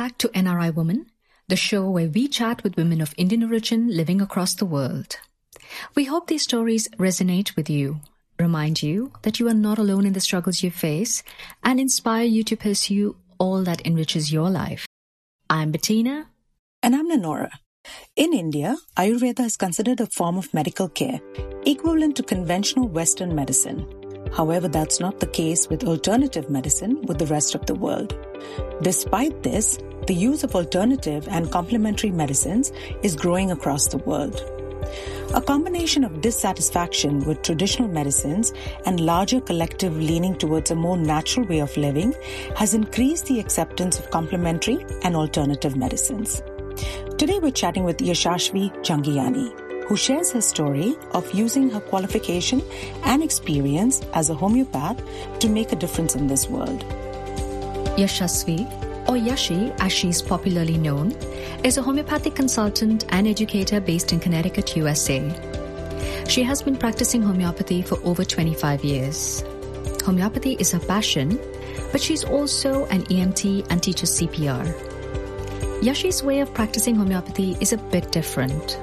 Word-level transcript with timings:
Back 0.00 0.16
to 0.16 0.28
NRI 0.28 0.74
Woman, 0.74 1.10
the 1.48 1.56
show 1.56 1.90
where 1.90 2.08
we 2.08 2.26
chat 2.26 2.64
with 2.64 2.78
women 2.78 3.02
of 3.02 3.12
Indian 3.18 3.44
origin 3.44 3.94
living 3.94 4.22
across 4.22 4.54
the 4.54 4.64
world. 4.64 5.18
We 5.94 6.04
hope 6.04 6.26
these 6.26 6.44
stories 6.44 6.88
resonate 6.96 7.54
with 7.54 7.68
you, 7.68 8.00
remind 8.38 8.82
you 8.82 9.12
that 9.24 9.38
you 9.38 9.46
are 9.48 9.60
not 9.68 9.76
alone 9.76 10.06
in 10.06 10.14
the 10.14 10.22
struggles 10.22 10.62
you 10.62 10.70
face, 10.70 11.22
and 11.62 11.78
inspire 11.78 12.24
you 12.24 12.42
to 12.44 12.56
pursue 12.56 13.16
all 13.36 13.62
that 13.64 13.86
enriches 13.86 14.32
your 14.32 14.48
life. 14.48 14.86
I'm 15.50 15.70
Bettina. 15.70 16.28
And 16.82 16.96
I'm 16.96 17.06
Lenora. 17.06 17.60
In 18.16 18.32
India, 18.32 18.78
Ayurveda 18.96 19.40
is 19.40 19.58
considered 19.58 20.00
a 20.00 20.06
form 20.06 20.38
of 20.38 20.54
medical 20.54 20.88
care 20.88 21.20
equivalent 21.66 22.16
to 22.16 22.22
conventional 22.22 22.88
Western 22.88 23.34
medicine. 23.34 23.99
However, 24.32 24.68
that's 24.68 25.00
not 25.00 25.20
the 25.20 25.26
case 25.26 25.68
with 25.68 25.84
alternative 25.84 26.48
medicine 26.48 27.02
with 27.02 27.18
the 27.18 27.26
rest 27.26 27.54
of 27.54 27.66
the 27.66 27.74
world. 27.74 28.14
Despite 28.82 29.42
this, 29.42 29.78
the 30.06 30.14
use 30.14 30.44
of 30.44 30.54
alternative 30.54 31.28
and 31.28 31.50
complementary 31.50 32.10
medicines 32.10 32.72
is 33.02 33.16
growing 33.16 33.50
across 33.50 33.88
the 33.88 33.98
world. 33.98 34.42
A 35.34 35.40
combination 35.40 36.04
of 36.04 36.20
dissatisfaction 36.20 37.20
with 37.20 37.42
traditional 37.42 37.88
medicines 37.88 38.52
and 38.86 38.98
larger 38.98 39.40
collective 39.40 39.96
leaning 39.96 40.36
towards 40.36 40.70
a 40.70 40.74
more 40.74 40.96
natural 40.96 41.46
way 41.46 41.60
of 41.60 41.76
living 41.76 42.14
has 42.56 42.74
increased 42.74 43.26
the 43.26 43.38
acceptance 43.38 43.98
of 43.98 44.10
complementary 44.10 44.84
and 45.02 45.14
alternative 45.14 45.76
medicines. 45.76 46.42
Today 47.18 47.38
we're 47.38 47.50
chatting 47.50 47.84
with 47.84 47.98
Yashashvi 47.98 48.70
Jangiyani, 48.82 49.69
who 49.90 49.96
shares 49.96 50.30
her 50.30 50.40
story 50.40 50.96
of 51.10 51.28
using 51.34 51.68
her 51.68 51.80
qualification 51.80 52.62
and 53.06 53.24
experience 53.24 54.02
as 54.14 54.30
a 54.30 54.34
homeopath 54.34 55.02
to 55.40 55.48
make 55.48 55.72
a 55.72 55.74
difference 55.74 56.14
in 56.14 56.28
this 56.28 56.48
world. 56.48 56.84
Yashasvi, 57.98 58.60
or 59.08 59.16
Yashi 59.16 59.76
as 59.80 59.90
she's 59.90 60.22
popularly 60.22 60.78
known, 60.78 61.10
is 61.64 61.76
a 61.76 61.82
homeopathic 61.82 62.36
consultant 62.36 63.04
and 63.08 63.26
educator 63.26 63.80
based 63.80 64.12
in 64.12 64.20
Connecticut, 64.20 64.76
USA. 64.76 65.18
She 66.28 66.44
has 66.44 66.62
been 66.62 66.76
practicing 66.76 67.20
homeopathy 67.20 67.82
for 67.82 67.98
over 68.04 68.24
25 68.24 68.84
years. 68.84 69.42
Homeopathy 70.04 70.52
is 70.60 70.70
her 70.70 70.78
passion, 70.78 71.36
but 71.90 72.00
she's 72.00 72.22
also 72.22 72.86
an 72.86 73.02
EMT 73.06 73.66
and 73.70 73.82
teaches 73.82 74.20
CPR. 74.20 74.72
Yashi's 75.82 76.22
way 76.22 76.38
of 76.38 76.54
practicing 76.54 76.94
homeopathy 76.94 77.56
is 77.60 77.72
a 77.72 77.78
bit 77.90 78.12
different. 78.12 78.78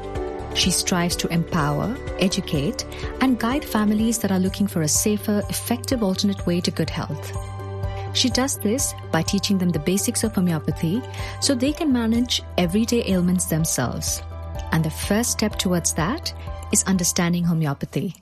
She 0.57 0.71
strives 0.71 1.15
to 1.17 1.27
empower, 1.27 1.95
educate, 2.17 2.83
and 3.21 3.39
guide 3.39 3.63
families 3.63 4.17
that 4.19 4.31
are 4.31 4.39
looking 4.39 4.65
for 4.65 4.81
a 4.81 4.87
safer, 4.87 5.43
effective 5.49 6.01
alternate 6.01 6.45
way 6.47 6.61
to 6.61 6.71
good 6.71 6.89
health. 6.89 7.31
She 8.17 8.29
does 8.31 8.57
this 8.57 8.95
by 9.11 9.21
teaching 9.21 9.59
them 9.59 9.69
the 9.69 9.77
basics 9.77 10.23
of 10.23 10.33
homeopathy 10.33 11.01
so 11.41 11.53
they 11.53 11.71
can 11.71 11.93
manage 11.93 12.41
everyday 12.57 13.07
ailments 13.07 13.45
themselves. 13.45 14.23
And 14.71 14.83
the 14.83 14.89
first 14.89 15.29
step 15.29 15.57
towards 15.57 15.93
that 15.93 16.33
is 16.73 16.83
understanding 16.85 17.43
homeopathy. 17.43 18.15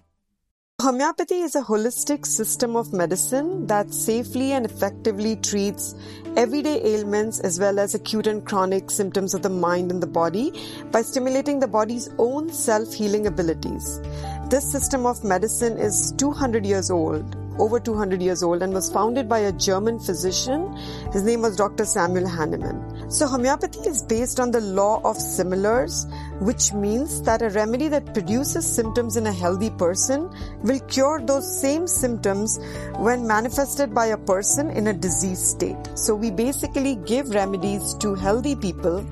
Homeopathy 0.82 1.36
is 1.36 1.56
a 1.56 1.62
holistic 1.62 2.26
system 2.26 2.76
of 2.76 2.92
medicine 2.92 3.66
that 3.66 3.94
safely 3.94 4.52
and 4.52 4.66
effectively 4.66 5.38
treats 5.38 5.96
everyday 6.36 6.84
ailments 6.86 7.40
as 7.40 7.58
well 7.62 7.80
as 7.80 7.96
acute 7.96 8.28
and 8.28 8.46
chronic 8.46 8.92
symptoms 8.92 9.34
of 9.34 9.42
the 9.42 9.50
mind 9.50 9.90
and 9.90 10.04
the 10.04 10.08
body 10.08 10.52
by 10.92 11.02
stimulating 11.02 11.62
the 11.62 11.68
body's 11.68 12.10
own 12.18 12.52
self 12.52 12.94
healing 12.94 13.26
abilities. 13.26 14.02
This 14.50 14.70
system 14.70 15.06
of 15.06 15.24
medicine 15.24 15.78
is 15.78 16.12
200 16.18 16.66
years 16.66 16.92
old 16.92 17.45
over 17.60 17.80
200 17.80 18.22
years 18.22 18.44
old 18.44 18.62
and 18.62 18.74
was 18.74 18.92
founded 18.92 19.30
by 19.30 19.40
a 19.40 19.52
German 19.52 20.00
physician. 20.00 20.76
His 21.14 21.24
name 21.24 21.42
was 21.42 21.56
Dr. 21.56 21.86
Samuel 21.86 22.28
Hahnemann. 22.28 23.10
So 23.10 23.28
homeopathy 23.28 23.88
is 23.88 24.04
based 24.04 24.40
on 24.40 24.52
the 24.52 24.62
law 24.62 25.02
of 25.04 25.18
similars, 25.18 26.06
which 26.40 26.74
means 26.74 27.22
that 27.24 27.42
a 27.42 27.50
remedy 27.50 27.88
that 27.90 28.14
produces 28.14 28.66
symptoms 28.66 29.18
in 29.18 29.28
a 29.28 29.34
healthy 29.34 29.70
person 29.70 30.30
will 30.64 30.80
cure 30.82 31.22
those 31.22 31.62
same 31.62 31.88
symptoms 31.88 32.60
when 32.98 33.28
manifested 33.28 33.94
by 33.94 34.08
a 34.08 34.18
person 34.18 34.70
in 34.72 34.88
a 34.88 34.94
disease 34.94 35.40
state. 35.40 35.78
So 35.96 36.16
we 36.16 36.32
basically 36.32 36.96
give 36.96 37.30
remedies 37.30 37.94
to 37.96 38.16
healthy 38.16 38.56
people 38.56 39.06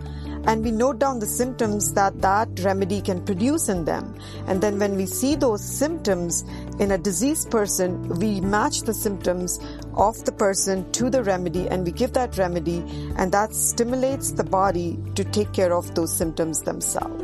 and 0.45 0.63
we 0.63 0.71
note 0.71 0.99
down 0.99 1.19
the 1.19 1.25
symptoms 1.25 1.93
that 1.93 2.21
that 2.21 2.47
remedy 2.61 3.01
can 3.01 3.23
produce 3.23 3.69
in 3.69 3.85
them. 3.85 4.15
And 4.47 4.61
then 4.61 4.79
when 4.79 4.95
we 4.95 5.05
see 5.05 5.35
those 5.35 5.63
symptoms 5.63 6.43
in 6.79 6.91
a 6.91 6.97
diseased 6.97 7.49
person, 7.49 8.09
we 8.19 8.41
match 8.41 8.81
the 8.81 8.93
symptoms 8.93 9.59
of 9.95 10.23
the 10.25 10.31
person 10.31 10.91
to 10.91 11.09
the 11.09 11.23
remedy 11.23 11.67
and 11.67 11.85
we 11.85 11.91
give 11.91 12.13
that 12.13 12.37
remedy 12.37 12.83
and 13.17 13.31
that 13.31 13.53
stimulates 13.53 14.31
the 14.31 14.43
body 14.43 14.99
to 15.15 15.23
take 15.23 15.53
care 15.53 15.73
of 15.73 15.95
those 15.95 16.15
symptoms 16.15 16.61
themselves. 16.61 17.23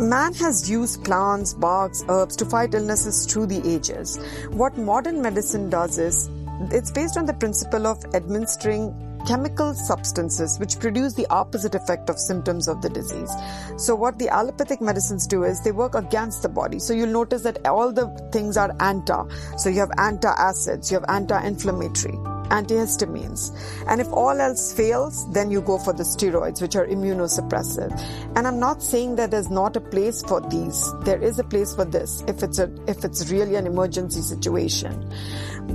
Man 0.00 0.32
has 0.34 0.70
used 0.70 1.04
plants, 1.04 1.52
barks, 1.52 2.02
herbs 2.08 2.34
to 2.36 2.46
fight 2.46 2.72
illnesses 2.72 3.26
through 3.26 3.46
the 3.46 3.60
ages. 3.68 4.18
What 4.48 4.78
modern 4.78 5.20
medicine 5.20 5.68
does 5.68 5.98
is 5.98 6.30
it's 6.70 6.90
based 6.90 7.18
on 7.18 7.26
the 7.26 7.34
principle 7.34 7.86
of 7.86 8.02
administering 8.14 8.94
chemical 9.26 9.74
substances 9.74 10.58
which 10.58 10.78
produce 10.78 11.14
the 11.14 11.26
opposite 11.28 11.74
effect 11.74 12.08
of 12.10 12.18
symptoms 12.18 12.68
of 12.68 12.82
the 12.82 12.88
disease. 12.88 13.30
So 13.76 13.94
what 13.94 14.18
the 14.18 14.28
allopathic 14.28 14.80
medicines 14.80 15.26
do 15.26 15.44
is 15.44 15.62
they 15.62 15.72
work 15.72 15.94
against 15.94 16.42
the 16.42 16.48
body. 16.48 16.78
So 16.78 16.92
you'll 16.92 17.08
notice 17.08 17.42
that 17.42 17.66
all 17.66 17.92
the 17.92 18.08
things 18.32 18.56
are 18.56 18.74
anti. 18.80 19.24
So 19.56 19.68
you 19.68 19.80
have 19.80 19.90
antacids, 19.90 20.90
you 20.90 20.98
have 20.98 21.08
anti-inflammatory 21.08 22.18
antihistamines. 22.50 23.56
And 23.86 24.00
if 24.00 24.12
all 24.12 24.40
else 24.40 24.72
fails, 24.72 25.30
then 25.32 25.50
you 25.50 25.62
go 25.62 25.78
for 25.78 25.92
the 25.92 26.02
steroids, 26.02 26.60
which 26.60 26.76
are 26.76 26.86
immunosuppressive. 26.86 27.90
And 28.36 28.46
I'm 28.46 28.60
not 28.60 28.82
saying 28.82 29.16
that 29.16 29.30
there's 29.30 29.50
not 29.50 29.76
a 29.76 29.80
place 29.80 30.22
for 30.22 30.40
these. 30.40 30.84
There 31.04 31.22
is 31.22 31.38
a 31.38 31.44
place 31.44 31.74
for 31.74 31.84
this 31.84 32.22
if 32.26 32.42
it's 32.42 32.58
a, 32.58 32.70
if 32.86 33.04
it's 33.04 33.30
really 33.30 33.54
an 33.54 33.66
emergency 33.66 34.20
situation. 34.20 35.12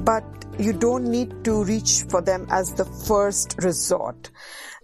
But 0.04 0.24
you 0.58 0.74
don't 0.74 1.06
need 1.06 1.44
to 1.44 1.64
reach 1.64 2.04
for 2.10 2.22
them 2.22 2.48
as 2.50 2.74
the 2.74 2.86
first 2.86 3.56
resort. 3.60 4.32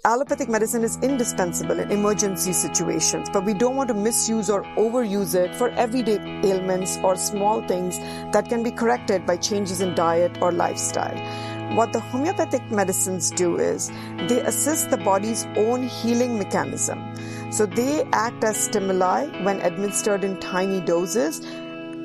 Allopathic 0.04 0.50
medicine 0.50 0.84
is 0.84 0.98
indispensable 1.04 1.80
in 1.80 1.92
emergency 1.92 2.54
situations, 2.54 3.30
but 3.32 3.46
we 3.46 3.54
don't 3.54 3.76
want 3.76 3.88
to 3.88 3.94
misuse 3.94 4.50
or 4.50 4.64
overuse 4.76 5.36
it 5.36 5.56
for 5.56 5.70
everyday 5.72 6.18
ailments 6.44 6.98
or 7.04 7.16
small 7.16 7.62
things 7.68 8.00
that 8.34 8.50
can 8.50 8.64
be 8.64 8.72
corrected 8.72 9.28
by 9.28 9.38
changes 9.38 9.80
in 9.80 9.94
diet 9.94 10.42
or 10.42 10.52
lifestyle. 10.52 11.16
What 11.76 11.94
the 11.94 12.00
homeopathic 12.00 12.72
medicines 12.72 13.30
do 13.30 13.58
is 13.58 13.92
they 14.28 14.42
assist 14.42 14.90
the 14.90 14.98
body's 14.98 15.46
own 15.56 15.88
healing 15.88 16.40
mechanism. 16.40 17.16
So 17.52 17.68
they 17.68 18.04
act 18.12 18.44
as 18.44 18.58
stimuli 18.58 19.28
when 19.44 19.62
administered 19.62 20.24
in 20.24 20.40
tiny 20.40 20.82
doses 20.82 21.42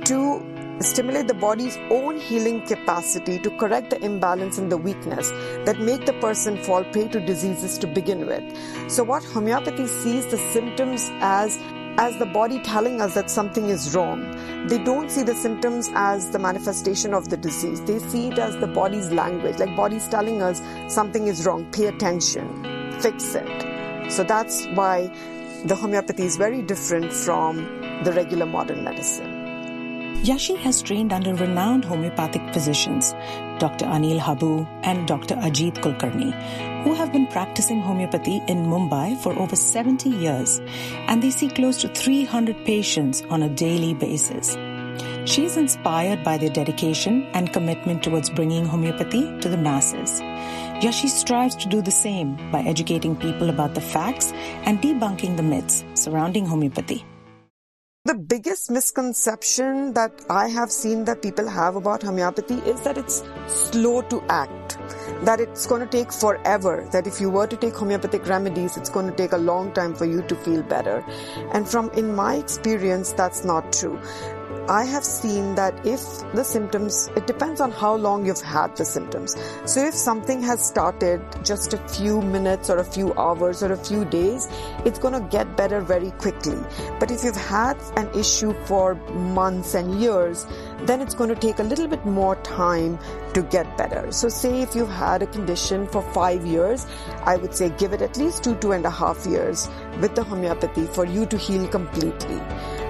to 0.04 0.55
stimulate 0.80 1.26
the 1.26 1.34
body's 1.34 1.76
own 1.90 2.20
healing 2.20 2.60
capacity 2.66 3.38
to 3.38 3.50
correct 3.58 3.90
the 3.90 4.04
imbalance 4.04 4.58
and 4.58 4.70
the 4.70 4.76
weakness 4.76 5.30
that 5.64 5.78
make 5.80 6.04
the 6.06 6.12
person 6.14 6.62
fall 6.62 6.84
prey 6.84 7.08
to 7.08 7.20
diseases 7.20 7.78
to 7.78 7.86
begin 7.86 8.26
with. 8.26 8.90
So 8.90 9.02
what 9.04 9.24
homeopathy 9.24 9.86
sees 9.86 10.26
the 10.26 10.38
symptoms 10.52 11.10
as 11.20 11.58
as 11.98 12.14
the 12.18 12.26
body 12.26 12.60
telling 12.60 13.00
us 13.00 13.14
that 13.14 13.30
something 13.30 13.70
is 13.70 13.94
wrong. 13.94 14.20
They 14.68 14.76
don't 14.76 15.10
see 15.10 15.22
the 15.22 15.34
symptoms 15.34 15.88
as 15.94 16.30
the 16.30 16.38
manifestation 16.38 17.14
of 17.14 17.30
the 17.30 17.38
disease. 17.38 17.80
They 17.82 17.98
see 17.98 18.28
it 18.28 18.38
as 18.38 18.54
the 18.58 18.66
body's 18.66 19.10
language, 19.10 19.58
like 19.58 19.74
body's 19.74 20.06
telling 20.06 20.42
us 20.42 20.60
something 20.92 21.26
is 21.26 21.46
wrong. 21.46 21.64
Pay 21.72 21.86
attention. 21.86 23.00
Fix 23.00 23.34
it. 23.34 24.12
So 24.12 24.24
that's 24.24 24.66
why 24.74 25.10
the 25.64 25.74
homeopathy 25.74 26.24
is 26.24 26.36
very 26.36 26.62
different 26.62 27.12
from 27.12 27.64
the 28.04 28.12
regular 28.12 28.46
modern 28.46 28.84
medicine. 28.84 29.35
Yashi 30.24 30.56
has 30.56 30.82
trained 30.82 31.12
under 31.12 31.34
renowned 31.34 31.84
homeopathic 31.84 32.52
physicians, 32.52 33.12
Dr. 33.58 33.84
Anil 33.84 34.18
Habu 34.18 34.66
and 34.82 35.06
Dr. 35.06 35.36
Ajit 35.36 35.74
Kulkarni, 35.74 36.32
who 36.82 36.94
have 36.94 37.12
been 37.12 37.26
practicing 37.28 37.80
homeopathy 37.80 38.42
in 38.48 38.66
Mumbai 38.66 39.16
for 39.22 39.38
over 39.38 39.54
70 39.54 40.08
years, 40.10 40.60
and 41.06 41.22
they 41.22 41.30
see 41.30 41.48
close 41.48 41.80
to 41.82 41.88
300 41.88 42.64
patients 42.64 43.22
on 43.30 43.42
a 43.42 43.48
daily 43.48 43.94
basis. 43.94 44.56
She 45.26 45.44
is 45.44 45.56
inspired 45.56 46.24
by 46.24 46.38
their 46.38 46.50
dedication 46.50 47.24
and 47.34 47.52
commitment 47.52 48.02
towards 48.02 48.30
bringing 48.30 48.64
homeopathy 48.64 49.38
to 49.40 49.48
the 49.48 49.56
masses. 49.56 50.20
Yashi 50.82 51.08
strives 51.08 51.56
to 51.56 51.68
do 51.68 51.82
the 51.82 51.90
same 51.90 52.36
by 52.50 52.62
educating 52.62 53.16
people 53.16 53.50
about 53.50 53.74
the 53.74 53.80
facts 53.80 54.32
and 54.64 54.80
debunking 54.80 55.36
the 55.36 55.42
myths 55.42 55.84
surrounding 55.94 56.46
homeopathy. 56.46 57.04
The 58.06 58.14
biggest 58.14 58.70
misconception 58.70 59.94
that 59.94 60.12
I 60.30 60.46
have 60.46 60.70
seen 60.70 61.06
that 61.06 61.22
people 61.22 61.48
have 61.48 61.74
about 61.74 62.04
homeopathy 62.04 62.54
is 62.58 62.80
that 62.82 62.96
it's 62.96 63.24
slow 63.48 64.00
to 64.02 64.22
act, 64.28 64.78
that 65.24 65.40
it's 65.40 65.66
going 65.66 65.80
to 65.80 65.88
take 65.88 66.12
forever, 66.12 66.88
that 66.92 67.08
if 67.08 67.20
you 67.20 67.30
were 67.30 67.48
to 67.48 67.56
take 67.56 67.74
homeopathic 67.74 68.28
remedies, 68.28 68.76
it's 68.76 68.90
going 68.90 69.10
to 69.10 69.16
take 69.16 69.32
a 69.32 69.36
long 69.36 69.72
time 69.72 69.92
for 69.92 70.04
you 70.04 70.22
to 70.22 70.36
feel 70.36 70.62
better. 70.62 71.04
And 71.52 71.68
from 71.68 71.90
in 71.94 72.14
my 72.14 72.36
experience, 72.36 73.10
that's 73.10 73.44
not 73.44 73.72
true. 73.72 74.00
I 74.68 74.84
have 74.84 75.04
seen 75.04 75.54
that 75.54 75.86
if 75.86 76.00
the 76.34 76.42
symptoms, 76.42 77.08
it 77.14 77.28
depends 77.28 77.60
on 77.60 77.70
how 77.70 77.94
long 77.94 78.26
you've 78.26 78.40
had 78.40 78.76
the 78.76 78.84
symptoms. 78.84 79.36
So 79.64 79.86
if 79.86 79.94
something 79.94 80.42
has 80.42 80.66
started 80.66 81.22
just 81.44 81.72
a 81.72 81.78
few 81.88 82.20
minutes 82.20 82.68
or 82.68 82.78
a 82.78 82.84
few 82.84 83.14
hours 83.14 83.62
or 83.62 83.72
a 83.72 83.76
few 83.76 84.04
days, 84.04 84.48
it's 84.84 84.98
going 84.98 85.14
to 85.14 85.28
get 85.30 85.56
better 85.56 85.80
very 85.80 86.10
quickly. 86.12 86.58
But 86.98 87.12
if 87.12 87.22
you've 87.22 87.36
had 87.36 87.76
an 87.96 88.10
issue 88.18 88.54
for 88.64 88.96
months 89.12 89.74
and 89.74 90.00
years, 90.00 90.46
then 90.80 91.00
it's 91.00 91.14
going 91.14 91.30
to 91.30 91.36
take 91.36 91.60
a 91.60 91.62
little 91.62 91.86
bit 91.86 92.04
more 92.04 92.34
time 92.42 92.98
to 93.34 93.42
get 93.42 93.78
better. 93.78 94.10
So 94.10 94.28
say 94.28 94.62
if 94.62 94.74
you've 94.74 94.88
had 94.88 95.22
a 95.22 95.26
condition 95.28 95.86
for 95.86 96.02
five 96.12 96.44
years, 96.44 96.86
I 97.22 97.36
would 97.36 97.54
say 97.54 97.70
give 97.78 97.92
it 97.92 98.02
at 98.02 98.16
least 98.16 98.42
two, 98.42 98.56
two 98.56 98.72
and 98.72 98.84
a 98.84 98.90
half 98.90 99.26
years 99.26 99.68
with 100.00 100.16
the 100.16 100.24
homeopathy 100.24 100.86
for 100.86 101.04
you 101.04 101.24
to 101.26 101.38
heal 101.38 101.68
completely. 101.68 102.40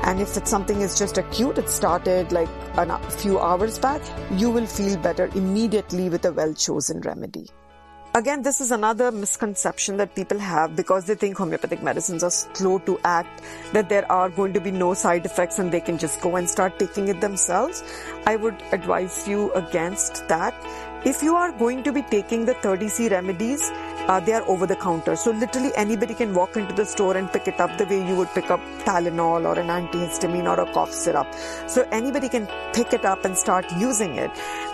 And 0.06 0.20
if 0.20 0.36
it's 0.36 0.48
something 0.48 0.80
is 0.80 0.96
just 0.96 1.18
acute, 1.18 1.58
it 1.58 1.68
started 1.68 2.30
like 2.30 2.48
a 2.78 3.10
few 3.10 3.40
hours 3.40 3.76
back, 3.76 4.00
you 4.30 4.50
will 4.50 4.66
feel 4.66 4.96
better 4.96 5.28
immediately 5.34 6.08
with 6.08 6.24
a 6.24 6.32
well 6.32 6.54
chosen 6.54 7.00
remedy. 7.00 7.48
Again, 8.14 8.40
this 8.42 8.60
is 8.60 8.70
another 8.70 9.10
misconception 9.10 9.96
that 9.98 10.14
people 10.14 10.38
have 10.38 10.76
because 10.76 11.04
they 11.06 11.16
think 11.16 11.36
homeopathic 11.36 11.82
medicines 11.82 12.22
are 12.22 12.30
slow 12.30 12.78
to 12.86 12.98
act, 13.04 13.42
that 13.72 13.88
there 13.88 14.10
are 14.10 14.30
going 14.30 14.54
to 14.54 14.60
be 14.60 14.70
no 14.70 14.94
side 14.94 15.26
effects 15.26 15.58
and 15.58 15.70
they 15.72 15.80
can 15.80 15.98
just 15.98 16.20
go 16.20 16.36
and 16.36 16.48
start 16.48 16.78
taking 16.78 17.08
it 17.08 17.20
themselves. 17.20 17.82
I 18.26 18.36
would 18.36 18.62
advise 18.72 19.28
you 19.28 19.52
against 19.54 20.26
that. 20.28 20.54
If 21.04 21.22
you 21.22 21.34
are 21.34 21.52
going 21.58 21.82
to 21.82 21.92
be 21.92 22.02
taking 22.02 22.46
the 22.46 22.54
30C 22.54 23.10
remedies, 23.10 23.60
uh, 24.08 24.20
they 24.20 24.32
are 24.32 24.46
over 24.48 24.66
the 24.66 24.76
counter. 24.76 25.16
So 25.16 25.30
literally 25.30 25.72
anybody 25.76 26.14
can 26.14 26.34
walk 26.34 26.56
into 26.56 26.74
the 26.74 26.84
store 26.84 27.16
and 27.16 27.30
pick 27.32 27.48
it 27.48 27.60
up 27.60 27.76
the 27.78 27.86
way 27.86 28.06
you 28.06 28.14
would 28.16 28.28
pick 28.28 28.50
up 28.50 28.60
Tylenol 28.84 29.46
or 29.46 29.58
an 29.58 29.68
antihistamine 29.68 30.46
or 30.46 30.60
a 30.60 30.72
cough 30.72 30.92
syrup. 30.92 31.26
So 31.66 31.86
anybody 31.92 32.28
can 32.28 32.46
pick 32.72 32.92
it 32.92 33.04
up 33.04 33.24
and 33.24 33.36
start 33.36 33.70
using 33.72 34.16
it. 34.16 34.30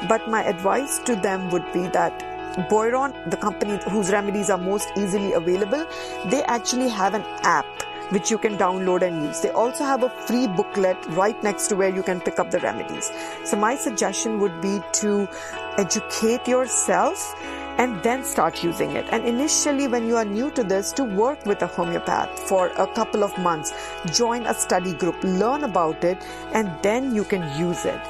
But 0.08 0.28
my 0.28 0.44
advice 0.44 0.98
to 1.00 1.16
them 1.16 1.50
would 1.50 1.72
be 1.72 1.88
that 1.88 2.28
Boiron, 2.68 3.30
the 3.30 3.36
company 3.36 3.78
whose 3.88 4.10
remedies 4.10 4.50
are 4.50 4.58
most 4.58 4.90
easily 4.96 5.32
available, 5.32 5.86
they 6.26 6.42
actually 6.44 6.88
have 6.88 7.14
an 7.14 7.22
app 7.42 7.66
which 8.10 8.30
you 8.30 8.36
can 8.36 8.58
download 8.58 9.00
and 9.00 9.24
use. 9.24 9.40
They 9.40 9.50
also 9.50 9.84
have 9.84 10.02
a 10.02 10.10
free 10.26 10.46
booklet 10.46 10.98
right 11.10 11.42
next 11.42 11.68
to 11.68 11.76
where 11.76 11.88
you 11.88 12.02
can 12.02 12.20
pick 12.20 12.38
up 12.38 12.50
the 12.50 12.58
remedies. 12.58 13.10
So 13.44 13.56
my 13.56 13.74
suggestion 13.74 14.38
would 14.40 14.60
be 14.60 14.80
to 15.00 15.26
educate 15.78 16.46
yourself 16.46 17.34
and 17.78 18.02
then 18.02 18.24
start 18.24 18.62
using 18.62 18.92
it. 18.92 19.06
And 19.10 19.24
initially, 19.24 19.88
when 19.88 20.06
you 20.06 20.16
are 20.16 20.24
new 20.24 20.50
to 20.52 20.62
this, 20.62 20.92
to 20.92 21.04
work 21.04 21.44
with 21.46 21.62
a 21.62 21.66
homeopath 21.66 22.38
for 22.48 22.68
a 22.68 22.86
couple 22.94 23.24
of 23.24 23.36
months, 23.38 23.72
join 24.12 24.46
a 24.46 24.54
study 24.54 24.92
group, 24.94 25.16
learn 25.22 25.64
about 25.64 26.04
it, 26.04 26.18
and 26.52 26.70
then 26.82 27.14
you 27.14 27.24
can 27.24 27.42
use 27.58 27.84
it. 27.84 28.00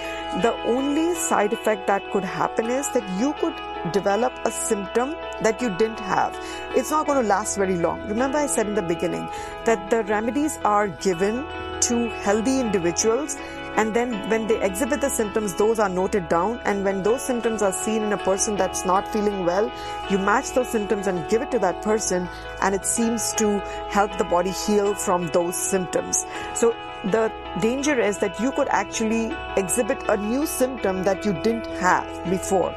The 0.42 0.54
only 0.64 1.14
side 1.14 1.52
effect 1.52 1.86
that 1.86 2.10
could 2.12 2.24
happen 2.24 2.70
is 2.70 2.88
that 2.90 3.04
you 3.20 3.34
could 3.34 3.54
develop 3.92 4.32
a 4.44 4.50
symptom 4.50 5.10
that 5.42 5.60
you 5.60 5.70
didn't 5.76 6.00
have. 6.00 6.38
It's 6.76 6.90
not 6.90 7.06
going 7.06 7.20
to 7.20 7.28
last 7.28 7.56
very 7.56 7.76
long. 7.76 8.06
Remember, 8.08 8.38
I 8.38 8.46
said 8.46 8.66
in 8.66 8.74
the 8.74 8.82
beginning 8.82 9.28
that 9.64 9.90
the 9.90 10.04
remedies 10.04 10.58
are 10.64 10.88
given 10.88 11.44
to 11.82 12.08
healthy 12.20 12.60
individuals 12.60 13.36
and 13.76 13.94
then 13.94 14.28
when 14.28 14.46
they 14.46 14.62
exhibit 14.62 15.00
the 15.00 15.08
symptoms 15.08 15.54
those 15.54 15.78
are 15.78 15.88
noted 15.88 16.28
down. 16.28 16.60
And 16.64 16.84
when 16.84 17.02
those 17.02 17.22
symptoms 17.22 17.62
are 17.62 17.72
seen 17.72 18.02
in 18.02 18.12
a 18.12 18.18
person 18.18 18.56
that's 18.56 18.84
not 18.84 19.10
feeling 19.12 19.44
well 19.44 19.72
you 20.10 20.18
match 20.18 20.50
those 20.52 20.68
symptoms 20.68 21.06
and 21.06 21.28
give 21.30 21.42
it 21.42 21.50
to 21.52 21.58
that 21.60 21.82
person. 21.82 22.28
And 22.60 22.74
it 22.74 22.84
seems 22.84 23.32
to 23.34 23.60
help 23.88 24.16
the 24.18 24.24
body 24.24 24.50
heal 24.50 24.94
from 24.94 25.28
those 25.28 25.56
symptoms. 25.56 26.24
So 26.54 26.74
the 27.04 27.32
danger 27.60 27.98
is 27.98 28.18
that 28.18 28.38
you 28.38 28.52
could 28.52 28.68
actually 28.68 29.34
exhibit 29.56 30.02
a 30.08 30.16
new 30.16 30.46
symptom 30.46 31.02
that 31.04 31.24
you 31.24 31.32
didn't 31.32 31.66
have 31.78 32.06
before. 32.30 32.74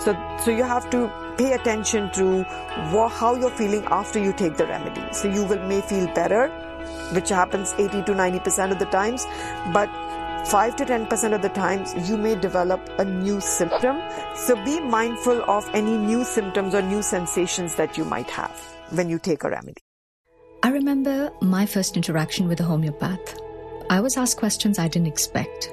So 0.00 0.16
so 0.44 0.50
you 0.50 0.62
have 0.62 0.88
to 0.90 1.10
pay 1.36 1.52
attention 1.52 2.10
to 2.12 2.44
how 3.08 3.34
you're 3.34 3.50
feeling 3.50 3.84
after 3.86 4.18
you 4.18 4.32
take 4.32 4.56
the 4.56 4.66
remedy. 4.66 5.02
So 5.12 5.28
you 5.28 5.44
will 5.44 5.60
may 5.66 5.80
feel 5.80 6.06
better 6.14 6.48
which 7.12 7.28
happens 7.28 7.74
80 7.78 8.02
to 8.04 8.12
90% 8.12 8.72
of 8.72 8.78
the 8.78 8.86
times. 8.86 9.26
But 9.72 9.90
5 10.50 10.76
to 10.76 10.84
10% 10.84 11.34
of 11.34 11.42
the 11.42 11.48
times 11.48 12.08
you 12.08 12.16
may 12.16 12.36
develop 12.36 12.80
a 13.00 13.04
new 13.04 13.40
symptom. 13.40 14.00
So 14.36 14.54
be 14.64 14.78
mindful 14.78 15.42
of 15.50 15.68
any 15.74 15.98
new 15.98 16.22
symptoms 16.22 16.72
or 16.72 16.82
new 16.82 17.02
sensations 17.02 17.74
that 17.74 17.98
you 17.98 18.04
might 18.04 18.30
have 18.30 18.56
when 18.90 19.10
you 19.10 19.18
take 19.18 19.42
a 19.42 19.50
remedy. 19.50 19.82
I 20.62 20.70
remember 20.70 21.32
my 21.42 21.66
first 21.66 21.96
interaction 21.96 22.46
with 22.46 22.60
a 22.60 22.62
homeopath. 22.62 23.40
I 23.90 24.00
was 24.00 24.16
asked 24.16 24.36
questions 24.36 24.78
I 24.78 24.86
didn't 24.86 25.08
expect. 25.08 25.72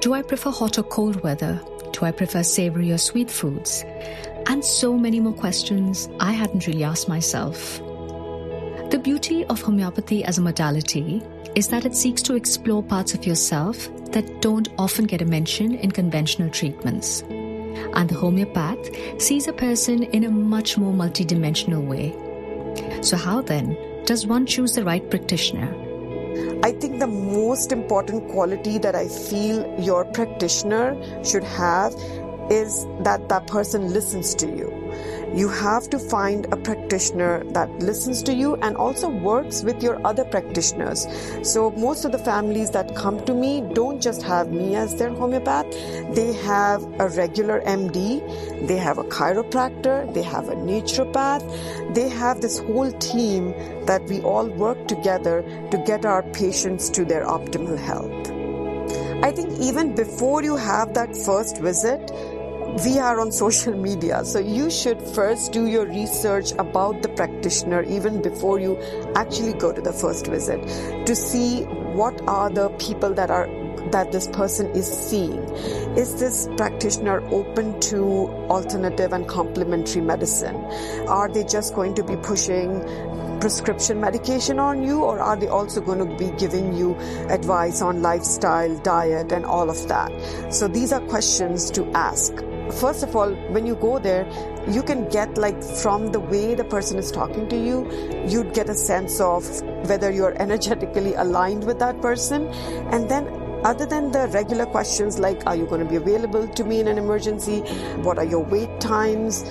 Do 0.00 0.12
I 0.12 0.22
prefer 0.22 0.50
hot 0.50 0.76
or 0.76 0.82
cold 0.82 1.22
weather? 1.22 1.60
Do 1.92 2.04
I 2.04 2.10
prefer 2.10 2.42
savory 2.42 2.90
or 2.90 2.98
sweet 2.98 3.30
foods? 3.30 3.84
And 4.48 4.64
so 4.64 4.98
many 4.98 5.20
more 5.20 5.32
questions 5.32 6.08
I 6.18 6.32
hadn't 6.32 6.66
really 6.66 6.82
asked 6.82 7.08
myself. 7.08 7.78
The 8.90 9.00
beauty 9.00 9.44
of 9.44 9.62
homeopathy 9.62 10.24
as 10.24 10.38
a 10.38 10.42
modality 10.42 11.22
is 11.54 11.68
that 11.68 11.84
it 11.84 11.94
seeks 11.94 12.22
to 12.22 12.34
explore 12.34 12.82
parts 12.82 13.14
of 13.14 13.26
yourself 13.26 13.88
that 14.12 14.40
don't 14.40 14.68
often 14.78 15.04
get 15.04 15.22
a 15.22 15.24
mention 15.24 15.74
in 15.74 15.90
conventional 15.90 16.50
treatments. 16.50 17.22
And 17.22 18.08
the 18.08 18.14
homeopath 18.14 19.22
sees 19.22 19.46
a 19.46 19.52
person 19.52 20.02
in 20.04 20.24
a 20.24 20.30
much 20.30 20.76
more 20.76 20.92
multidimensional 20.92 21.86
way. 21.86 22.12
So, 23.02 23.16
how 23.16 23.42
then 23.42 23.76
does 24.04 24.26
one 24.26 24.46
choose 24.46 24.74
the 24.74 24.84
right 24.84 25.08
practitioner? 25.10 25.72
I 26.64 26.72
think 26.72 26.98
the 26.98 27.06
most 27.06 27.70
important 27.70 28.28
quality 28.30 28.78
that 28.78 28.96
I 28.96 29.08
feel 29.08 29.78
your 29.78 30.04
practitioner 30.06 30.96
should 31.24 31.44
have 31.44 31.94
is 32.50 32.84
that 33.00 33.28
that 33.28 33.46
person 33.46 33.92
listens 33.92 34.34
to 34.36 34.46
you 34.48 34.73
you 35.34 35.48
have 35.48 35.90
to 35.90 35.98
find 35.98 36.46
a 36.52 36.56
practitioner 36.56 37.42
that 37.52 37.68
listens 37.80 38.22
to 38.22 38.32
you 38.32 38.54
and 38.56 38.76
also 38.76 39.08
works 39.08 39.64
with 39.64 39.82
your 39.82 40.04
other 40.06 40.24
practitioners. 40.24 41.08
So 41.42 41.70
most 41.72 42.04
of 42.04 42.12
the 42.12 42.18
families 42.18 42.70
that 42.70 42.94
come 42.94 43.24
to 43.24 43.34
me 43.34 43.60
don't 43.72 44.00
just 44.00 44.22
have 44.22 44.52
me 44.52 44.76
as 44.76 44.94
their 44.96 45.10
homeopath. 45.10 45.68
They 46.14 46.32
have 46.44 46.84
a 47.00 47.08
regular 47.08 47.60
MD, 47.62 48.66
they 48.68 48.76
have 48.76 48.98
a 48.98 49.04
chiropractor, 49.04 50.12
they 50.14 50.22
have 50.22 50.48
a 50.48 50.54
naturopath. 50.54 51.42
They 51.94 52.08
have 52.08 52.40
this 52.40 52.58
whole 52.58 52.92
team 52.92 53.54
that 53.86 54.04
we 54.04 54.20
all 54.22 54.48
work 54.48 54.86
together 54.86 55.42
to 55.70 55.78
get 55.78 56.06
our 56.06 56.22
patients 56.22 56.90
to 56.90 57.04
their 57.04 57.24
optimal 57.24 57.78
health. 57.78 58.30
I 59.24 59.32
think 59.32 59.58
even 59.58 59.94
before 59.94 60.42
you 60.42 60.56
have 60.56 60.92
that 60.94 61.16
first 61.16 61.58
visit, 61.58 62.10
we 62.82 62.98
are 62.98 63.20
on 63.20 63.30
social 63.30 63.72
media. 63.72 64.24
So 64.24 64.40
you 64.40 64.68
should 64.68 65.00
first 65.00 65.52
do 65.52 65.66
your 65.66 65.86
research 65.86 66.50
about 66.52 67.02
the 67.02 67.08
practitioner 67.08 67.82
even 67.84 68.20
before 68.20 68.58
you 68.58 68.76
actually 69.14 69.52
go 69.52 69.72
to 69.72 69.80
the 69.80 69.92
first 69.92 70.26
visit 70.26 70.60
to 71.06 71.14
see 71.14 71.62
what 71.62 72.20
are 72.26 72.50
the 72.50 72.70
people 72.70 73.14
that 73.14 73.30
are 73.30 73.46
that 73.92 74.10
this 74.10 74.26
person 74.28 74.70
is 74.70 74.90
seeing. 74.90 75.38
Is 75.96 76.18
this 76.18 76.48
practitioner 76.56 77.20
open 77.32 77.78
to 77.80 78.26
alternative 78.48 79.12
and 79.12 79.28
complementary 79.28 80.00
medicine? 80.00 80.56
Are 81.06 81.28
they 81.28 81.44
just 81.44 81.74
going 81.74 81.94
to 81.96 82.02
be 82.02 82.16
pushing 82.16 82.80
prescription 83.40 84.00
medication 84.00 84.58
on 84.58 84.82
you 84.82 85.02
or 85.02 85.20
are 85.20 85.36
they 85.36 85.48
also 85.48 85.80
going 85.80 85.98
to 85.98 86.16
be 86.16 86.34
giving 86.38 86.74
you 86.74 86.96
advice 87.28 87.82
on 87.82 88.00
lifestyle, 88.00 88.76
diet 88.78 89.30
and 89.30 89.44
all 89.44 89.70
of 89.70 89.86
that? 89.86 90.10
So 90.52 90.66
these 90.66 90.92
are 90.92 91.00
questions 91.02 91.70
to 91.72 91.86
ask 91.90 92.32
first 92.72 93.02
of 93.02 93.14
all, 93.14 93.32
when 93.50 93.66
you 93.66 93.74
go 93.76 93.98
there, 93.98 94.26
you 94.68 94.82
can 94.82 95.08
get 95.08 95.36
like 95.36 95.62
from 95.62 96.12
the 96.12 96.20
way 96.20 96.54
the 96.54 96.64
person 96.64 96.98
is 96.98 97.10
talking 97.10 97.48
to 97.48 97.56
you, 97.56 97.90
you'd 98.26 98.54
get 98.54 98.68
a 98.68 98.74
sense 98.74 99.20
of 99.20 99.44
whether 99.88 100.10
you're 100.10 100.34
energetically 100.40 101.14
aligned 101.14 101.64
with 101.64 101.78
that 101.78 102.00
person. 102.00 102.48
And 102.92 103.08
then 103.08 103.26
other 103.64 103.86
than 103.86 104.12
the 104.12 104.28
regular 104.28 104.66
questions 104.66 105.18
like, 105.18 105.46
are 105.46 105.56
you 105.56 105.66
going 105.66 105.82
to 105.82 105.88
be 105.88 105.96
available 105.96 106.46
to 106.48 106.64
me 106.64 106.80
in 106.80 106.88
an 106.88 106.98
emergency? 106.98 107.60
What 108.02 108.18
are 108.18 108.24
your 108.24 108.44
wait 108.44 108.80
times? 108.80 109.44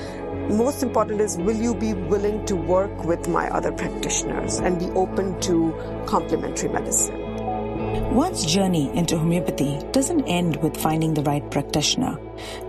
Most 0.49 0.83
important 0.83 1.21
is, 1.21 1.37
will 1.37 1.55
you 1.55 1.73
be 1.73 1.93
willing 1.93 2.45
to 2.45 2.55
work 2.55 3.05
with 3.05 3.27
my 3.27 3.49
other 3.49 3.71
practitioners 3.71 4.59
and 4.59 4.77
be 4.77 4.85
open 4.91 5.39
to 5.41 5.73
complementary 6.05 6.69
medicine? 6.69 7.22
One's 7.93 8.43
journey 8.45 8.89
into 8.97 9.17
homeopathy 9.17 9.79
doesn't 9.91 10.25
end 10.25 10.55
with 10.63 10.75
finding 10.77 11.13
the 11.13 11.21
right 11.21 11.47
practitioner. 11.51 12.17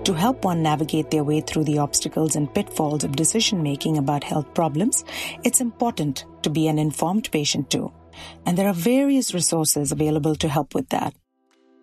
To 0.04 0.12
help 0.12 0.44
one 0.44 0.62
navigate 0.62 1.10
their 1.10 1.24
way 1.24 1.40
through 1.40 1.64
the 1.64 1.78
obstacles 1.78 2.36
and 2.36 2.52
pitfalls 2.52 3.04
of 3.04 3.16
decision 3.16 3.62
making 3.62 3.96
about 3.96 4.22
health 4.22 4.52
problems, 4.52 5.02
it's 5.42 5.62
important 5.62 6.26
to 6.42 6.50
be 6.50 6.68
an 6.68 6.78
informed 6.78 7.30
patient 7.30 7.70
too. 7.70 7.90
And 8.44 8.58
there 8.58 8.68
are 8.68 8.74
various 8.74 9.32
resources 9.32 9.92
available 9.92 10.34
to 10.36 10.48
help 10.48 10.74
with 10.74 10.90
that. 10.90 11.14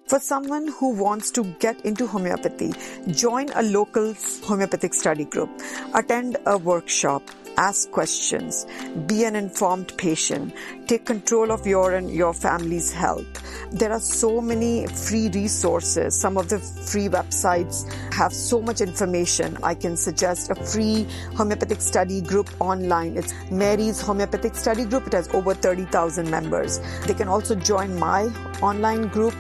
For 0.08 0.20
someone 0.20 0.68
who 0.68 0.94
wants 0.94 1.32
to 1.32 1.44
get 1.60 1.86
into 1.86 2.06
homeopathy, 2.06 2.74
join 3.12 3.50
a 3.56 3.64
local 3.64 4.14
homeopathic 4.44 4.94
study 4.94 5.26
group, 5.26 5.50
attend 5.94 6.38
a 6.46 6.58
workshop, 6.58 7.24
ask 7.58 7.92
questions, 7.92 8.66
be 9.08 9.24
an 9.24 9.36
informed 9.36 9.98
patient, 9.98 10.54
take 10.88 11.06
control 11.06 11.52
of 11.52 11.66
your 11.66 11.96
and 11.96 12.10
your 12.12 12.34
family's 12.34 12.92
health. 12.92 13.26
There 13.72 13.92
are 13.92 14.00
so 14.00 14.42
many 14.42 14.88
free 14.88 15.30
resources. 15.30 16.20
Some 16.20 16.38
of 16.38 16.50
the 16.50 16.60
free 16.60 17.08
websites 17.08 17.92
have 18.14 18.34
so 18.34 18.62
much 18.62 18.82
information. 18.82 19.58
I 19.64 19.76
can 19.76 19.96
suggest 19.96 20.52
a 20.52 20.56
free 20.56 21.08
homeopathic 21.36 21.82
study 21.82 22.22
group 22.22 22.50
online. 22.60 23.18
It's 23.18 23.34
Mary's 23.50 24.02
Homeopathic 24.02 24.56
Study 24.56 24.86
Group. 24.86 25.08
It 25.08 25.14
has 25.14 25.34
over 25.34 25.54
30,000 25.54 26.30
members. 26.30 26.80
They 27.08 27.14
can 27.14 27.28
also 27.30 27.56
join 27.56 27.98
my 27.98 28.24
online 28.62 29.08
group 29.08 29.34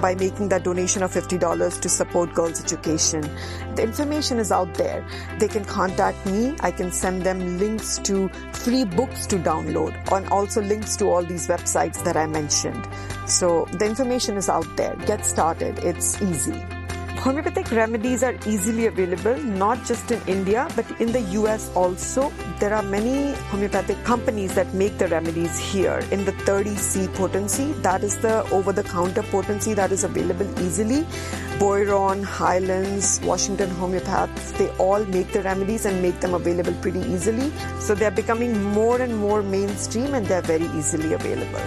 by 0.00 0.14
making 0.14 0.48
that 0.48 0.64
donation 0.64 1.02
of 1.02 1.12
$50 1.12 1.80
to 1.80 1.88
support 1.88 2.32
girls' 2.34 2.62
education. 2.62 3.20
The 3.74 3.82
information 3.82 4.38
is 4.38 4.50
out 4.50 4.72
there. 4.74 5.06
They 5.38 5.48
can 5.48 5.64
contact 5.64 6.24
me. 6.26 6.56
I 6.60 6.70
can 6.70 6.90
send 6.90 7.22
them 7.22 7.53
links 7.58 7.98
to 7.98 8.28
free 8.52 8.84
books 8.84 9.26
to 9.26 9.36
download 9.36 9.94
and 10.12 10.28
also 10.28 10.60
links 10.60 10.96
to 10.96 11.06
all 11.06 11.22
these 11.22 11.48
websites 11.48 12.02
that 12.04 12.16
I 12.16 12.26
mentioned. 12.26 12.88
So 13.26 13.66
the 13.72 13.86
information 13.86 14.36
is 14.36 14.48
out 14.48 14.66
there. 14.76 14.96
Get 15.06 15.24
started. 15.24 15.78
It's 15.78 16.20
easy. 16.22 16.60
Homeopathic 17.24 17.70
remedies 17.70 18.22
are 18.22 18.34
easily 18.44 18.84
available, 18.84 19.34
not 19.44 19.82
just 19.86 20.10
in 20.10 20.20
India, 20.26 20.68
but 20.76 20.84
in 21.00 21.10
the 21.10 21.22
US 21.38 21.70
also. 21.74 22.30
There 22.60 22.74
are 22.74 22.82
many 22.82 23.32
homeopathic 23.44 24.04
companies 24.04 24.54
that 24.56 24.74
make 24.74 24.98
the 24.98 25.08
remedies 25.08 25.58
here 25.58 26.00
in 26.10 26.26
the 26.26 26.32
30C 26.32 27.14
potency. 27.14 27.72
That 27.86 28.04
is 28.04 28.18
the 28.18 28.42
over 28.50 28.72
the 28.72 28.82
counter 28.82 29.22
potency 29.22 29.72
that 29.72 29.90
is 29.90 30.04
available 30.04 30.46
easily. 30.60 31.06
Boiron, 31.62 32.22
Hyland's, 32.24 33.22
Washington 33.22 33.70
Homeopaths, 33.70 34.52
they 34.58 34.68
all 34.76 35.02
make 35.06 35.32
the 35.32 35.40
remedies 35.40 35.86
and 35.86 36.02
make 36.02 36.20
them 36.20 36.34
available 36.34 36.74
pretty 36.82 37.00
easily. 37.14 37.50
So 37.78 37.94
they're 37.94 38.10
becoming 38.10 38.62
more 38.62 39.00
and 39.00 39.16
more 39.16 39.42
mainstream 39.42 40.12
and 40.12 40.26
they're 40.26 40.42
very 40.42 40.66
easily 40.76 41.14
available. 41.14 41.64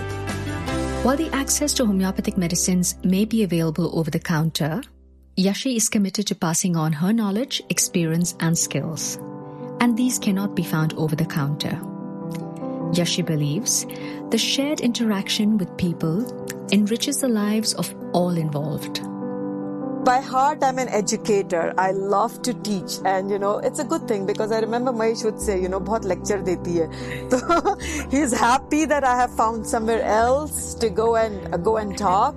While 1.01 1.17
the 1.17 1.31
access 1.31 1.73
to 1.73 1.85
homeopathic 1.87 2.37
medicines 2.37 2.95
may 3.03 3.25
be 3.25 3.41
available 3.41 3.97
over 3.97 4.11
the 4.11 4.19
counter, 4.19 4.83
Yashi 5.36 5.76
is 5.76 5.88
committed 5.88 6.26
to 6.26 6.34
passing 6.34 6.76
on 6.76 6.92
her 6.92 7.12
knowledge, 7.12 7.62
experience, 7.70 8.34
and 8.40 8.56
skills. 8.56 9.18
And 9.80 9.96
these 9.96 10.18
cannot 10.18 10.54
be 10.54 10.62
found 10.62 10.92
over 10.94 11.16
the 11.16 11.24
counter. 11.24 11.80
Yashi 12.92 13.24
believes 13.24 13.86
the 14.30 14.38
shared 14.38 14.80
interaction 14.80 15.56
with 15.56 15.74
people 15.78 16.26
enriches 16.70 17.20
the 17.20 17.28
lives 17.28 17.72
of 17.74 17.94
all 18.12 18.36
involved. 18.36 19.00
By 20.04 20.20
heart, 20.20 20.64
I'm 20.64 20.78
an 20.78 20.88
educator. 20.88 21.72
I 21.78 21.92
love 21.92 22.42
to 22.42 22.52
teach, 22.52 22.98
and 23.04 23.30
you 23.30 23.38
know, 23.38 23.58
it's 23.58 23.78
a 23.78 23.84
good 23.84 24.08
thing 24.08 24.26
because 24.26 24.50
I 24.50 24.58
remember 24.58 24.92
Mahesh 24.92 25.24
would 25.24 25.40
say, 25.40 25.62
you 25.62 25.68
know, 25.68 25.78
बहुत 25.78 26.04
lecture 26.04 26.42
देती 26.42 26.74
है. 26.78 27.30
So 27.30 27.76
he's 28.10 28.32
happy 28.32 28.84
that 28.84 29.04
I 29.04 29.16
have 29.16 29.32
found 29.36 29.64
somewhere 29.64 30.02
else 30.02 30.74
to 30.74 30.90
go 30.90 31.14
and 31.14 31.62
go 31.62 31.76
and 31.76 31.96
talk. 31.96 32.34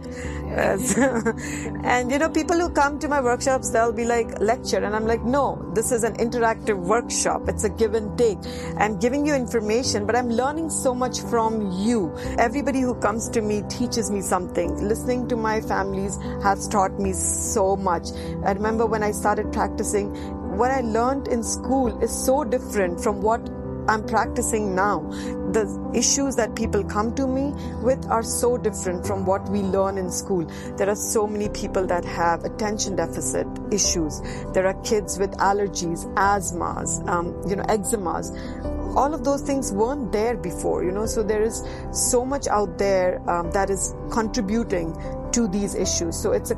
and 1.85 2.11
you 2.11 2.19
know, 2.19 2.29
people 2.29 2.59
who 2.59 2.71
come 2.71 2.99
to 2.99 3.09
my 3.09 3.21
workshops, 3.21 3.71
they'll 3.71 3.93
be 3.93 4.05
like, 4.05 4.41
lecture. 4.41 4.79
And 4.79 4.97
I'm 4.97 5.07
like, 5.07 5.23
no, 5.23 5.71
this 5.75 5.93
is 5.93 6.03
an 6.03 6.15
interactive 6.17 6.77
workshop. 6.77 7.49
It's 7.49 7.65
a 7.65 7.69
give 7.69 7.95
and 7.95 8.17
take. 8.19 8.39
I'm 8.77 8.99
giving 8.99 9.25
you 9.25 9.35
information, 9.35 10.07
but 10.07 10.17
I'm 10.17 10.29
learning 10.29 10.71
so 10.71 10.95
much 10.95 11.21
from 11.21 11.71
you. 11.73 12.13
Everybody 12.39 12.81
who 12.81 12.95
comes 12.97 13.29
to 13.31 13.41
me 13.41 13.63
teaches 13.69 14.11
me 14.11 14.21
something. 14.21 14.77
Listening 14.89 15.29
to 15.29 15.37
my 15.37 15.61
families 15.61 16.17
has 16.43 16.67
taught 16.67 16.99
me 16.99 17.13
so 17.13 17.77
much. 17.77 18.09
I 18.45 18.53
remember 18.53 18.87
when 18.87 19.03
I 19.03 19.13
started 19.13 19.53
practicing, 19.53 20.15
what 20.57 20.71
I 20.71 20.81
learned 20.81 21.29
in 21.29 21.45
school 21.45 22.03
is 22.03 22.11
so 22.11 22.43
different 22.45 23.01
from 23.01 23.21
what 23.23 23.41
I'm 23.91 24.07
practicing 24.07 24.75
now. 24.75 25.01
The 25.51 25.93
issues 25.93 26.37
that 26.37 26.55
people 26.55 26.85
come 26.85 27.13
to 27.17 27.27
me 27.27 27.53
with 27.83 28.07
are 28.07 28.23
so 28.23 28.57
different 28.57 29.05
from 29.05 29.27
what 29.27 29.49
we 29.49 29.63
learn 29.63 29.99
in 29.99 30.13
school. 30.13 30.45
There 30.77 30.89
are 30.89 30.95
so 30.95 31.27
many 31.27 31.49
people 31.49 31.87
that 31.89 32.05
have 32.05 32.45
attention 32.45 32.95
deficit 32.95 33.49
issues. 33.73 34.21
There 34.53 34.67
are 34.67 34.81
kids 34.83 35.19
with 35.19 35.33
allergies, 35.39 36.07
asthmas, 36.15 37.05
um, 37.09 37.35
you 37.49 37.57
know, 37.57 37.65
eczemas 37.65 38.31
all 38.97 39.15
of 39.15 39.23
those 39.23 39.41
things 39.43 39.73
weren't 39.73 40.11
there 40.11 40.37
before, 40.37 40.83
you 40.83 40.91
know. 40.91 41.07
So 41.07 41.23
there 41.23 41.43
is 41.43 41.63
so 41.93 42.25
much 42.25 42.49
out 42.49 42.77
there 42.77 43.21
um, 43.31 43.53
that 43.53 43.71
is 43.71 43.95
contributing 44.11 44.97
to 45.33 45.47
these 45.47 45.75
issues. 45.75 46.21
So 46.21 46.33
it's 46.33 46.51
a 46.51 46.57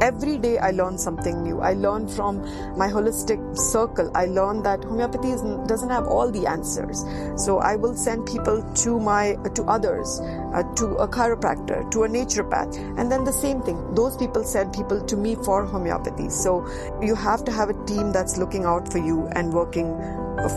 every 0.00 0.38
day 0.38 0.58
I 0.58 0.70
learn 0.70 0.98
something 0.98 1.42
new. 1.42 1.60
I 1.60 1.74
learn 1.74 2.08
from 2.08 2.38
my 2.76 2.88
holistic 2.88 3.40
circle. 3.56 4.10
I 4.14 4.26
learn 4.26 4.62
that 4.62 4.84
homeopathy 4.84 5.30
is, 5.30 5.42
doesn't 5.66 5.90
have 5.90 6.06
all 6.06 6.30
the 6.30 6.46
answers. 6.46 7.04
So 7.36 7.58
I 7.58 7.76
will 7.76 7.94
send 7.94 8.26
people 8.26 8.62
to 8.62 8.98
my 8.98 9.36
to 9.54 9.64
others, 9.64 10.20
uh, 10.20 10.62
to 10.74 10.86
a 10.96 11.08
chiropractor, 11.08 11.90
to 11.90 12.04
a 12.04 12.08
naturopath, 12.08 12.76
and 12.98 13.10
then 13.10 13.24
the 13.24 13.32
same 13.32 13.62
thing. 13.62 13.94
Those 13.94 14.16
people 14.16 14.44
send 14.44 14.72
people 14.72 15.04
to 15.04 15.16
me 15.16 15.34
for 15.34 15.64
homeopathy. 15.64 16.28
So 16.30 16.66
you 17.02 17.14
have 17.14 17.44
to 17.44 17.52
have 17.52 17.70
a 17.70 17.84
team 17.84 18.12
that's 18.12 18.36
looking 18.38 18.64
out 18.64 18.90
for 18.90 18.98
you 18.98 19.26
and 19.32 19.52
working 19.52 19.96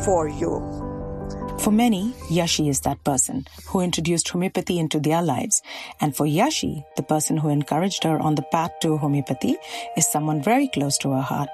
for 0.06 0.28
you. 0.28 0.87
For 1.60 1.72
many, 1.72 2.14
Yashi 2.30 2.70
is 2.70 2.82
that 2.82 3.04
person 3.04 3.46
who 3.68 3.82
introduced 3.82 4.30
homeopathy 4.30 4.80
into 4.80 5.00
their 5.00 5.22
lives. 5.22 5.62
And 6.00 6.16
for 6.16 6.26
Yashi, 6.26 6.86
the 6.96 7.04
person 7.04 7.38
who 7.38 7.50
encouraged 7.50 8.04
her 8.04 8.20
on 8.20 8.36
the 8.36 8.44
path 8.44 8.72
to 8.82 8.98
homeopathy 8.98 9.58
is 9.98 10.08
someone 10.08 10.42
very 10.42 10.70
close 10.70 10.98
to 11.00 11.12
her 11.12 11.22
heart. 11.22 11.50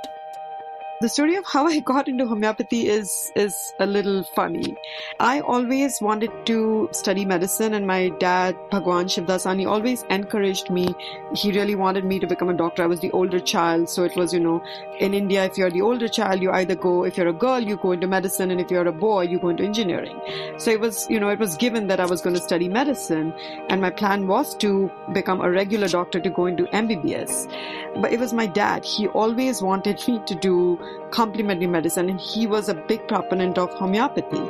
The 1.03 1.09
story 1.09 1.35
of 1.35 1.43
how 1.45 1.67
I 1.67 1.79
got 1.79 2.07
into 2.07 2.25
homeopathy 2.25 2.87
is 2.87 3.29
is 3.35 3.73
a 3.77 3.85
little 3.85 4.23
funny. 4.35 4.77
I 5.19 5.41
always 5.41 5.99
wanted 5.99 6.31
to 6.45 6.87
study 6.93 7.25
medicine 7.25 7.73
and 7.73 7.85
my 7.85 8.07
dad, 8.21 8.55
Bhagwan 8.71 9.07
Shivdasani, 9.07 9.67
always 9.67 10.03
encouraged 10.09 10.69
me. 10.69 10.95
He 11.35 11.51
really 11.51 11.75
wanted 11.75 12.05
me 12.05 12.19
to 12.19 12.27
become 12.27 12.47
a 12.47 12.53
doctor. 12.53 12.83
I 12.83 12.85
was 12.85 13.01
the 13.01 13.11
older 13.11 13.41
child, 13.41 13.89
so 13.89 14.05
it 14.05 14.15
was, 14.15 14.33
you 14.33 14.39
know, 14.39 14.63
in 15.01 15.13
India, 15.13 15.43
if 15.43 15.57
you're 15.57 15.69
the 15.69 15.81
older 15.81 16.07
child, 16.07 16.41
you 16.41 16.51
either 16.51 16.75
go, 16.75 17.03
if 17.03 17.17
you're 17.17 17.27
a 17.27 17.33
girl, 17.33 17.59
you 17.59 17.75
go 17.75 17.91
into 17.91 18.07
medicine, 18.07 18.49
and 18.49 18.61
if 18.61 18.71
you're 18.71 18.87
a 18.87 18.93
boy, 18.93 19.23
you 19.23 19.39
go 19.39 19.49
into 19.49 19.65
engineering. 19.65 20.17
So 20.57 20.71
it 20.71 20.79
was, 20.79 21.05
you 21.09 21.19
know, 21.19 21.27
it 21.31 21.39
was 21.39 21.57
given 21.57 21.87
that 21.87 21.99
I 21.99 22.05
was 22.05 22.21
going 22.21 22.37
to 22.37 22.41
study 22.41 22.69
medicine, 22.69 23.33
and 23.67 23.81
my 23.81 23.89
plan 23.89 24.25
was 24.27 24.55
to 24.63 24.89
become 25.11 25.41
a 25.41 25.51
regular 25.51 25.89
doctor 25.89 26.21
to 26.21 26.29
go 26.29 26.45
into 26.45 26.63
MBBS. 26.67 28.01
But 28.01 28.13
it 28.13 28.21
was 28.21 28.31
my 28.31 28.47
dad. 28.47 28.85
He 28.85 29.09
always 29.09 29.61
wanted 29.61 30.01
me 30.07 30.21
to 30.27 30.35
do 30.35 30.79
complementary 31.11 31.67
medicine 31.67 32.09
and 32.09 32.19
he 32.19 32.47
was 32.47 32.69
a 32.69 32.73
big 32.73 33.07
proponent 33.07 33.57
of 33.57 33.73
homeopathy. 33.73 34.41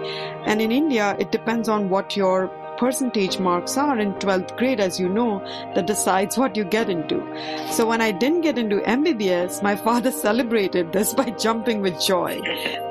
And 0.45 0.61
in 0.61 0.71
India, 0.71 1.15
it 1.19 1.31
depends 1.31 1.69
on 1.69 1.89
what 1.89 2.15
your 2.15 2.51
percentage 2.77 3.39
marks 3.39 3.77
are 3.77 3.97
in 3.97 4.13
12th 4.13 4.57
grade, 4.57 4.79
as 4.79 4.99
you 4.99 5.09
know, 5.09 5.39
that 5.75 5.87
decides 5.87 6.37
what 6.37 6.55
you 6.55 6.63
get 6.63 6.89
into. 6.89 7.19
So 7.71 7.85
when 7.85 8.01
I 8.01 8.11
didn't 8.11 8.41
get 8.41 8.57
into 8.57 8.77
MBBS, 8.77 9.61
my 9.63 9.75
father 9.87 10.11
celebrated 10.11 10.91
this 10.91 11.13
by 11.13 11.29
jumping 11.31 11.81
with 11.81 12.01
joy. 12.01 12.41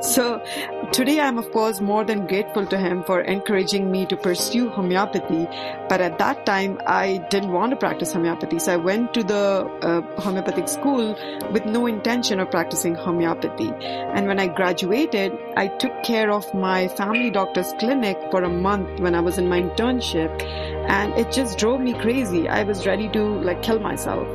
So 0.01 0.45
today 0.93 1.21
I'm 1.21 1.39
of 1.39 1.51
course 1.53 1.81
more 1.81 2.05
than 2.05 2.27
grateful 2.27 2.67
to 2.67 2.79
him 2.79 3.03
for 3.05 3.21
encouraging 3.21 3.91
me 3.91 4.07
to 4.07 4.17
pursue 4.17 4.69
homeopathy. 4.69 5.47
But 5.89 6.01
at 6.01 6.19
that 6.19 6.47
time, 6.47 6.81
I 6.87 7.19
didn't 7.31 7.53
want 7.53 7.71
to 7.71 7.77
practice 7.77 8.12
homeopathy. 8.12 8.59
So 8.59 8.73
I 8.73 8.77
went 8.77 9.15
to 9.15 9.23
the 9.23 9.71
uh, 9.83 10.01
homeopathic 10.21 10.69
school 10.69 11.17
with 11.53 11.67
no 11.67 11.87
intention 11.87 12.41
of 12.41 12.51
practicing 12.51 12.95
homeopathy. 12.95 13.71
And 13.83 14.27
when 14.27 14.39
I 14.39 14.47
graduated, 14.47 15.33
I 15.57 15.69
took 15.69 16.03
care 16.03 16.31
of 16.31 16.53
my 16.55 16.89
family 16.89 17.31
doctor's 17.31 17.73
clinic 17.79 18.19
for 18.31 18.43
a 18.43 18.49
month 18.49 19.01
when 19.01 19.15
I 19.15 19.21
was 19.21 19.39
in 19.39 19.49
my 19.49 19.62
internship 19.75 20.43
and 20.88 21.12
it 21.14 21.31
just 21.33 21.59
drove 21.59 21.81
me 21.81 21.93
crazy. 21.95 22.49
I 22.49 22.64
was 22.64 22.87
ready 22.87 23.09
to 23.11 23.23
like 23.23 23.62
kill 23.62 23.79
myself. 23.79 24.26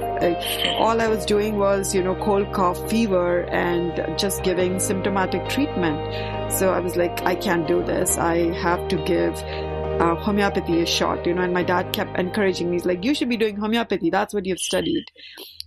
All 0.77 1.01
I 1.01 1.08
was 1.08 1.25
doing 1.25 1.58
was, 1.58 1.94
you 1.94 2.03
know, 2.03 2.15
cold 2.15 2.51
cough, 2.53 2.89
fever 2.89 3.44
and 3.44 4.17
just 4.17 4.44
giving 4.44 4.79
symptomatic 4.79 5.48
treatment. 5.50 6.51
So 6.51 6.72
I 6.72 6.79
was 6.79 6.96
like, 6.96 7.22
I 7.24 7.36
can't 7.36 7.67
do 7.67 7.84
this. 7.84 8.17
I 8.17 8.53
have 8.53 8.88
to 8.89 8.98
give 9.03 9.36
uh, 10.01 10.15
homeopathy 10.15 10.82
a 10.82 10.86
shot, 10.86 11.25
you 11.25 11.34
know, 11.34 11.41
and 11.41 11.53
my 11.53 11.63
dad 11.63 11.91
kept 11.94 12.17
encouraging 12.17 12.70
me. 12.70 12.77
He's 12.77 12.86
like, 12.86 13.03
you 13.03 13.13
should 13.13 13.29
be 13.29 13.38
doing 13.38 13.58
homeopathy. 13.58 14.10
That's 14.10 14.34
what 14.34 14.46
you've 14.46 14.60
studied. 14.60 15.06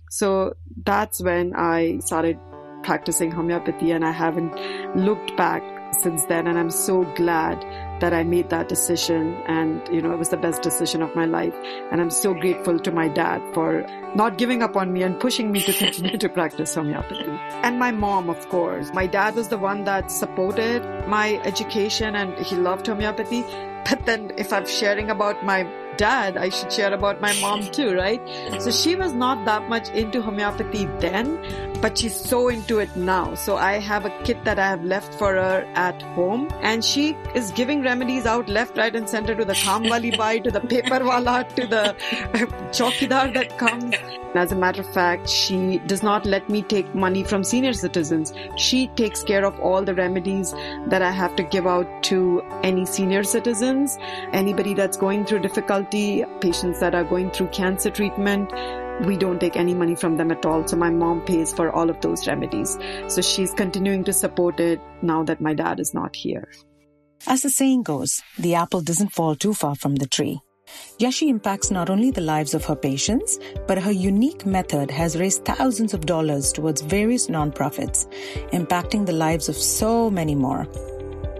So 0.09 0.55
that's 0.85 1.21
when 1.21 1.53
I 1.55 1.99
started 1.99 2.39
practicing 2.83 3.31
homeopathy 3.31 3.91
and 3.91 4.03
I 4.03 4.11
haven't 4.11 4.53
looked 4.95 5.37
back 5.37 5.63
since 6.01 6.25
then. 6.25 6.47
And 6.47 6.57
I'm 6.57 6.71
so 6.71 7.03
glad 7.15 7.63
that 8.01 8.13
I 8.13 8.23
made 8.23 8.49
that 8.49 8.67
decision. 8.67 9.41
And, 9.47 9.81
you 9.89 10.01
know, 10.01 10.11
it 10.11 10.19
was 10.19 10.29
the 10.29 10.37
best 10.37 10.61
decision 10.61 11.01
of 11.01 11.15
my 11.15 11.25
life. 11.25 11.55
And 11.91 12.01
I'm 12.01 12.09
so 12.09 12.33
grateful 12.33 12.77
to 12.79 12.91
my 12.91 13.07
dad 13.07 13.41
for 13.53 13.85
not 14.15 14.37
giving 14.37 14.61
up 14.61 14.75
on 14.75 14.91
me 14.91 15.03
and 15.03 15.19
pushing 15.19 15.51
me 15.51 15.61
to 15.61 15.73
continue 15.73 16.17
to 16.17 16.29
practice 16.29 16.75
homeopathy. 16.75 17.31
And 17.63 17.79
my 17.79 17.91
mom, 17.91 18.29
of 18.29 18.49
course. 18.49 18.91
My 18.93 19.07
dad 19.07 19.35
was 19.35 19.47
the 19.47 19.57
one 19.57 19.85
that 19.85 20.11
supported 20.11 20.83
my 21.07 21.39
education 21.43 22.15
and 22.15 22.37
he 22.45 22.55
loved 22.57 22.87
homeopathy. 22.87 23.43
But 23.89 24.05
then 24.05 24.31
if 24.37 24.51
I'm 24.53 24.67
sharing 24.67 25.09
about 25.09 25.43
my 25.45 25.63
dad, 25.97 26.37
I 26.37 26.49
should 26.49 26.71
share 26.71 26.93
about 26.93 27.21
my 27.21 27.33
mom 27.41 27.61
too, 27.71 27.93
right? 27.93 28.21
So 28.27 28.33
mm-hmm. 28.33 28.69
she 28.71 28.95
was 28.95 29.13
not 29.13 29.45
that 29.45 29.69
much 29.69 29.89
into 29.89 30.21
homeopathy 30.21 30.85
then, 30.99 31.39
but 31.81 31.97
she's 31.97 32.15
so 32.15 32.47
into 32.49 32.79
it 32.79 32.95
now. 32.95 33.33
So 33.33 33.57
I 33.57 33.73
have 33.79 34.05
a 34.05 34.09
kit 34.23 34.43
that 34.45 34.59
I 34.59 34.67
have 34.67 34.83
left 34.83 35.13
for 35.15 35.33
her 35.33 35.67
at 35.73 36.01
home 36.01 36.49
and 36.61 36.83
she 36.83 37.17
is 37.35 37.51
giving 37.51 37.81
remedies 37.81 38.25
out 38.25 38.47
left, 38.47 38.77
right 38.77 38.95
and 38.95 39.09
center 39.09 39.35
to 39.35 39.45
the 39.45 39.53
Kamwali 39.53 40.17
Bai, 40.23 40.39
to 40.39 40.51
the 40.51 40.61
paper 40.61 41.03
wala, 41.03 41.45
to 41.55 41.67
the 41.67 41.95
chokidar 42.71 43.33
that 43.33 43.57
comes. 43.57 43.95
As 44.33 44.53
a 44.53 44.55
matter 44.55 44.81
of 44.81 44.93
fact, 44.93 45.27
she 45.27 45.79
does 45.87 46.01
not 46.01 46.25
let 46.25 46.47
me 46.49 46.61
take 46.61 46.95
money 46.95 47.21
from 47.21 47.43
senior 47.43 47.73
citizens. 47.73 48.33
She 48.55 48.87
takes 48.87 49.23
care 49.23 49.43
of 49.43 49.59
all 49.59 49.83
the 49.83 49.93
remedies 49.93 50.53
that 50.87 51.01
I 51.01 51.11
have 51.11 51.35
to 51.35 51.43
give 51.43 51.67
out 51.67 52.03
to 52.03 52.41
any 52.63 52.85
senior 52.85 53.23
citizens, 53.23 53.97
anybody 54.31 54.73
that's 54.73 54.95
going 54.95 55.25
through 55.25 55.39
difficulty, 55.81 56.23
patients 56.41 56.79
that 56.79 56.95
are 56.95 57.03
going 57.03 57.31
through 57.31 57.47
cancer 57.47 57.89
treatment. 57.89 58.51
We 59.05 59.17
don't 59.17 59.39
take 59.39 59.55
any 59.55 59.73
money 59.73 59.95
from 59.95 60.17
them 60.17 60.31
at 60.31 60.45
all. 60.45 60.67
So 60.67 60.77
my 60.77 60.89
mom 60.89 61.21
pays 61.21 61.53
for 61.53 61.71
all 61.71 61.89
of 61.89 61.99
those 62.01 62.27
remedies. 62.27 62.77
So 63.07 63.21
she's 63.21 63.51
continuing 63.53 64.03
to 64.05 64.13
support 64.13 64.59
it 64.59 64.79
now 65.01 65.23
that 65.23 65.41
my 65.41 65.53
dad 65.53 65.79
is 65.79 65.93
not 65.93 66.15
here. 66.15 66.47
As 67.27 67.41
the 67.41 67.49
saying 67.49 67.83
goes, 67.83 68.21
the 68.37 68.55
apple 68.55 68.81
doesn't 68.81 69.13
fall 69.13 69.35
too 69.35 69.53
far 69.53 69.75
from 69.75 69.95
the 69.95 70.07
tree. 70.07 70.41
Yashi 70.99 71.27
impacts 71.27 71.69
not 71.69 71.89
only 71.89 72.11
the 72.11 72.21
lives 72.21 72.53
of 72.53 72.63
her 72.65 72.75
patients, 72.75 73.39
but 73.67 73.77
her 73.77 73.91
unique 73.91 74.45
method 74.45 74.89
has 74.89 75.17
raised 75.17 75.43
thousands 75.43 75.93
of 75.93 76.05
dollars 76.05 76.53
towards 76.53 76.81
various 76.81 77.27
nonprofits, 77.27 78.07
impacting 78.51 79.05
the 79.05 79.11
lives 79.11 79.49
of 79.49 79.55
so 79.55 80.09
many 80.09 80.35
more. 80.35 80.67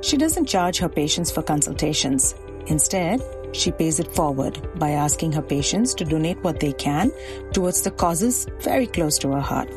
She 0.01 0.17
doesn't 0.17 0.47
charge 0.47 0.79
her 0.79 0.89
patients 0.89 1.31
for 1.31 1.43
consultations. 1.43 2.35
Instead, 2.67 3.21
she 3.53 3.71
pays 3.71 3.99
it 3.99 4.13
forward 4.13 4.59
by 4.79 4.91
asking 4.91 5.31
her 5.33 5.41
patients 5.41 5.93
to 5.95 6.05
donate 6.05 6.41
what 6.43 6.59
they 6.59 6.73
can 6.73 7.11
towards 7.51 7.81
the 7.81 7.91
causes 7.91 8.47
very 8.59 8.87
close 8.87 9.17
to 9.19 9.31
her 9.31 9.41
heart. 9.41 9.69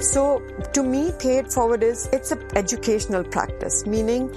So 0.00 0.40
to 0.74 0.82
me, 0.82 1.12
pay 1.18 1.38
it 1.38 1.52
forward 1.52 1.82
is 1.82 2.08
it's 2.12 2.30
an 2.30 2.42
educational 2.54 3.24
practice, 3.24 3.86
meaning 3.86 4.34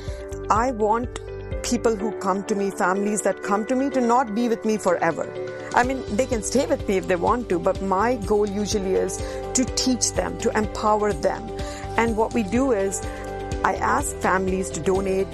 I 0.50 0.72
want 0.72 1.20
people 1.64 1.96
who 1.96 2.12
come 2.20 2.44
to 2.46 2.56
me, 2.56 2.72
families 2.72 3.22
that 3.24 3.44
come 3.44 3.66
to 3.66 3.76
me 3.76 3.90
to 3.90 4.02
not 4.02 4.34
be 4.34 4.48
with 4.48 4.64
me 4.64 4.78
forever. 4.78 5.28
I 5.76 5.84
mean, 5.84 6.04
they 6.16 6.26
can 6.26 6.42
stay 6.42 6.66
with 6.66 6.88
me 6.88 6.98
if 6.98 7.08
they 7.08 7.16
want 7.16 7.50
to, 7.50 7.60
but 7.60 7.82
my 7.82 8.16
goal 8.26 8.50
usually 8.50 8.96
is 8.96 9.18
to 9.54 9.66
teach 9.76 10.14
them, 10.14 10.38
to 10.40 10.58
empower 10.58 11.14
them. 11.14 11.44
And 11.98 12.16
what 12.16 12.34
we 12.34 12.44
do 12.44 12.72
is 12.72 13.02
I 13.64 13.76
ask 13.76 14.16
families 14.18 14.70
to 14.72 14.80
donate 14.80 15.28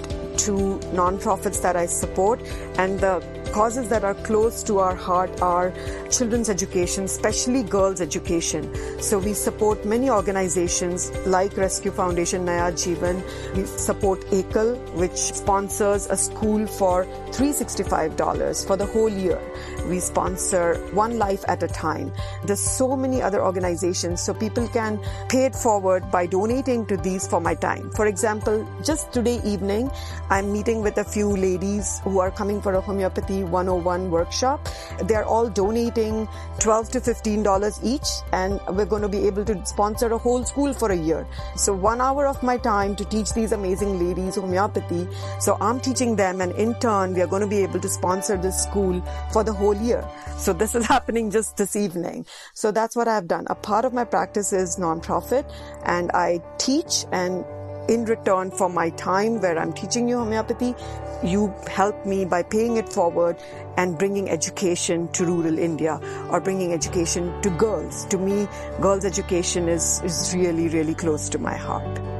to 0.46 0.78
nonprofits 0.94 1.60
that 1.62 1.76
I 1.76 1.86
support 1.86 2.40
and 2.78 2.98
the 3.00 3.20
causes 3.52 3.88
that 3.88 4.04
are 4.04 4.14
close 4.14 4.62
to 4.62 4.78
our 4.78 4.94
heart 4.94 5.40
are 5.40 5.72
children's 6.10 6.50
education, 6.50 7.04
especially 7.04 7.62
girls' 7.62 8.00
education. 8.00 8.62
So 9.00 9.18
we 9.18 9.32
support 9.32 9.84
many 9.84 10.10
organizations 10.10 11.10
like 11.26 11.56
Rescue 11.56 11.90
Foundation 11.90 12.44
Naya 12.44 12.72
Jeevan. 12.72 13.22
We 13.56 13.64
support 13.64 14.20
Ekal, 14.26 14.76
which 14.94 15.16
sponsors 15.16 16.06
a 16.06 16.16
school 16.16 16.66
for 16.66 17.04
$365 17.30 18.66
for 18.66 18.76
the 18.76 18.86
whole 18.86 19.08
year. 19.08 19.40
We 19.88 20.00
sponsor 20.00 20.74
One 20.92 21.18
Life 21.18 21.44
at 21.48 21.62
a 21.62 21.68
Time. 21.68 22.12
There's 22.44 22.60
so 22.60 22.96
many 22.96 23.22
other 23.22 23.42
organizations, 23.42 24.20
so 24.20 24.34
people 24.34 24.66
can 24.68 24.98
pay 25.28 25.44
it 25.44 25.54
forward 25.54 26.10
by 26.10 26.26
donating 26.26 26.86
to 26.86 26.96
these 26.96 27.26
for 27.26 27.40
my 27.40 27.54
time. 27.54 27.90
For 27.92 28.06
example, 28.06 28.66
just 28.84 29.12
today 29.12 29.40
evening, 29.44 29.90
I'm 30.28 30.52
meeting 30.52 30.82
with 30.82 30.98
a 30.98 31.04
few 31.04 31.28
ladies 31.28 32.00
who 32.00 32.18
are 32.18 32.30
coming 32.30 32.60
for 32.60 32.74
a 32.74 32.80
homeopathy 32.80 33.44
101 33.44 34.10
workshop. 34.10 34.68
They're 35.04 35.24
all 35.24 35.48
donating 35.48 36.28
12 36.58 36.90
to 36.90 37.00
15 37.00 37.42
dollars 37.42 37.78
each 37.82 38.08
and 38.32 38.60
we're 38.70 38.86
going 38.86 39.02
to 39.02 39.08
be 39.08 39.26
able 39.26 39.44
to 39.44 39.64
sponsor 39.66 40.12
a 40.12 40.18
whole 40.18 40.44
school 40.44 40.72
for 40.72 40.90
a 40.90 40.96
year. 40.96 41.26
So 41.56 41.72
one 41.72 42.00
hour 42.00 42.26
of 42.26 42.42
my 42.42 42.56
time 42.56 42.96
to 42.96 43.04
teach 43.04 43.32
these 43.34 43.52
amazing 43.52 43.98
ladies 43.98 44.36
homeopathy. 44.36 45.06
So 45.38 45.56
I'm 45.60 45.80
teaching 45.80 46.16
them 46.16 46.40
and 46.40 46.52
in 46.52 46.74
turn 46.80 47.14
we 47.14 47.22
are 47.22 47.26
going 47.26 47.42
to 47.42 47.48
be 47.48 47.62
able 47.62 47.80
to 47.80 47.88
sponsor 47.88 48.36
this 48.36 48.62
school 48.62 49.00
for 49.32 49.44
the 49.44 49.52
whole 49.52 49.75
year. 49.76 50.08
So 50.36 50.52
this 50.52 50.74
is 50.74 50.86
happening 50.94 51.30
just 51.30 51.56
this 51.56 51.76
evening. 51.76 52.26
So 52.54 52.70
that's 52.70 52.96
what 52.96 53.08
I've 53.08 53.26
done. 53.26 53.46
A 53.48 53.54
part 53.54 53.84
of 53.84 53.92
my 53.92 54.04
practice 54.04 54.52
is 54.52 54.76
nonprofit 54.76 55.50
and 55.84 56.10
I 56.12 56.42
teach 56.58 57.04
and 57.12 57.44
in 57.88 58.04
return 58.04 58.50
for 58.50 58.68
my 58.68 58.90
time 58.90 59.40
where 59.40 59.58
I'm 59.58 59.72
teaching 59.72 60.08
you 60.08 60.18
homeopathy, 60.18 60.74
you 61.22 61.54
help 61.68 62.04
me 62.04 62.24
by 62.24 62.42
paying 62.42 62.76
it 62.76 62.88
forward 62.88 63.36
and 63.76 63.98
bringing 63.98 64.28
education 64.28 65.08
to 65.12 65.24
rural 65.24 65.58
India 65.58 66.00
or 66.30 66.40
bringing 66.40 66.72
education 66.72 67.40
to 67.42 67.50
girls. 67.50 68.04
To 68.06 68.18
me, 68.18 68.48
girls' 68.80 69.04
education 69.04 69.68
is, 69.68 70.02
is 70.02 70.34
really, 70.36 70.68
really 70.68 70.94
close 70.94 71.28
to 71.30 71.38
my 71.38 71.56
heart. 71.56 72.15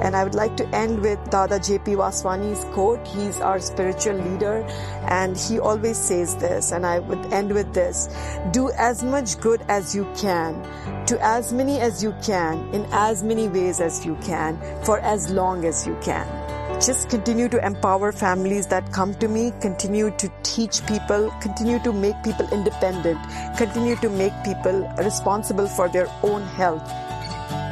And 0.00 0.16
I 0.16 0.24
would 0.24 0.34
like 0.34 0.56
to 0.56 0.66
end 0.74 1.00
with 1.00 1.18
Dada 1.30 1.60
J.P. 1.60 1.92
Vaswani's 1.92 2.64
quote. 2.72 3.06
He's 3.06 3.40
our 3.40 3.60
spiritual 3.60 4.14
leader 4.14 4.66
and 5.08 5.36
he 5.36 5.58
always 5.58 5.98
says 5.98 6.36
this 6.36 6.72
and 6.72 6.86
I 6.86 7.00
would 7.00 7.32
end 7.32 7.52
with 7.52 7.74
this. 7.74 8.08
Do 8.50 8.70
as 8.72 9.02
much 9.02 9.38
good 9.40 9.62
as 9.68 9.94
you 9.94 10.10
can 10.16 10.54
to 11.06 11.18
as 11.20 11.52
many 11.52 11.80
as 11.80 12.02
you 12.02 12.14
can 12.22 12.72
in 12.74 12.86
as 12.92 13.22
many 13.22 13.48
ways 13.48 13.80
as 13.80 14.06
you 14.06 14.16
can 14.22 14.58
for 14.84 15.00
as 15.00 15.30
long 15.30 15.64
as 15.64 15.86
you 15.86 15.96
can. 16.02 16.26
Just 16.80 17.10
continue 17.10 17.46
to 17.50 17.62
empower 17.66 18.10
families 18.10 18.66
that 18.68 18.90
come 18.90 19.12
to 19.16 19.28
me, 19.28 19.52
continue 19.60 20.10
to 20.12 20.32
teach 20.42 20.86
people, 20.86 21.30
continue 21.42 21.78
to 21.80 21.92
make 21.92 22.14
people 22.22 22.48
independent, 22.52 23.20
continue 23.58 23.96
to 23.96 24.08
make 24.08 24.32
people 24.44 24.88
responsible 24.96 25.66
for 25.66 25.90
their 25.90 26.08
own 26.22 26.40
health 26.42 26.90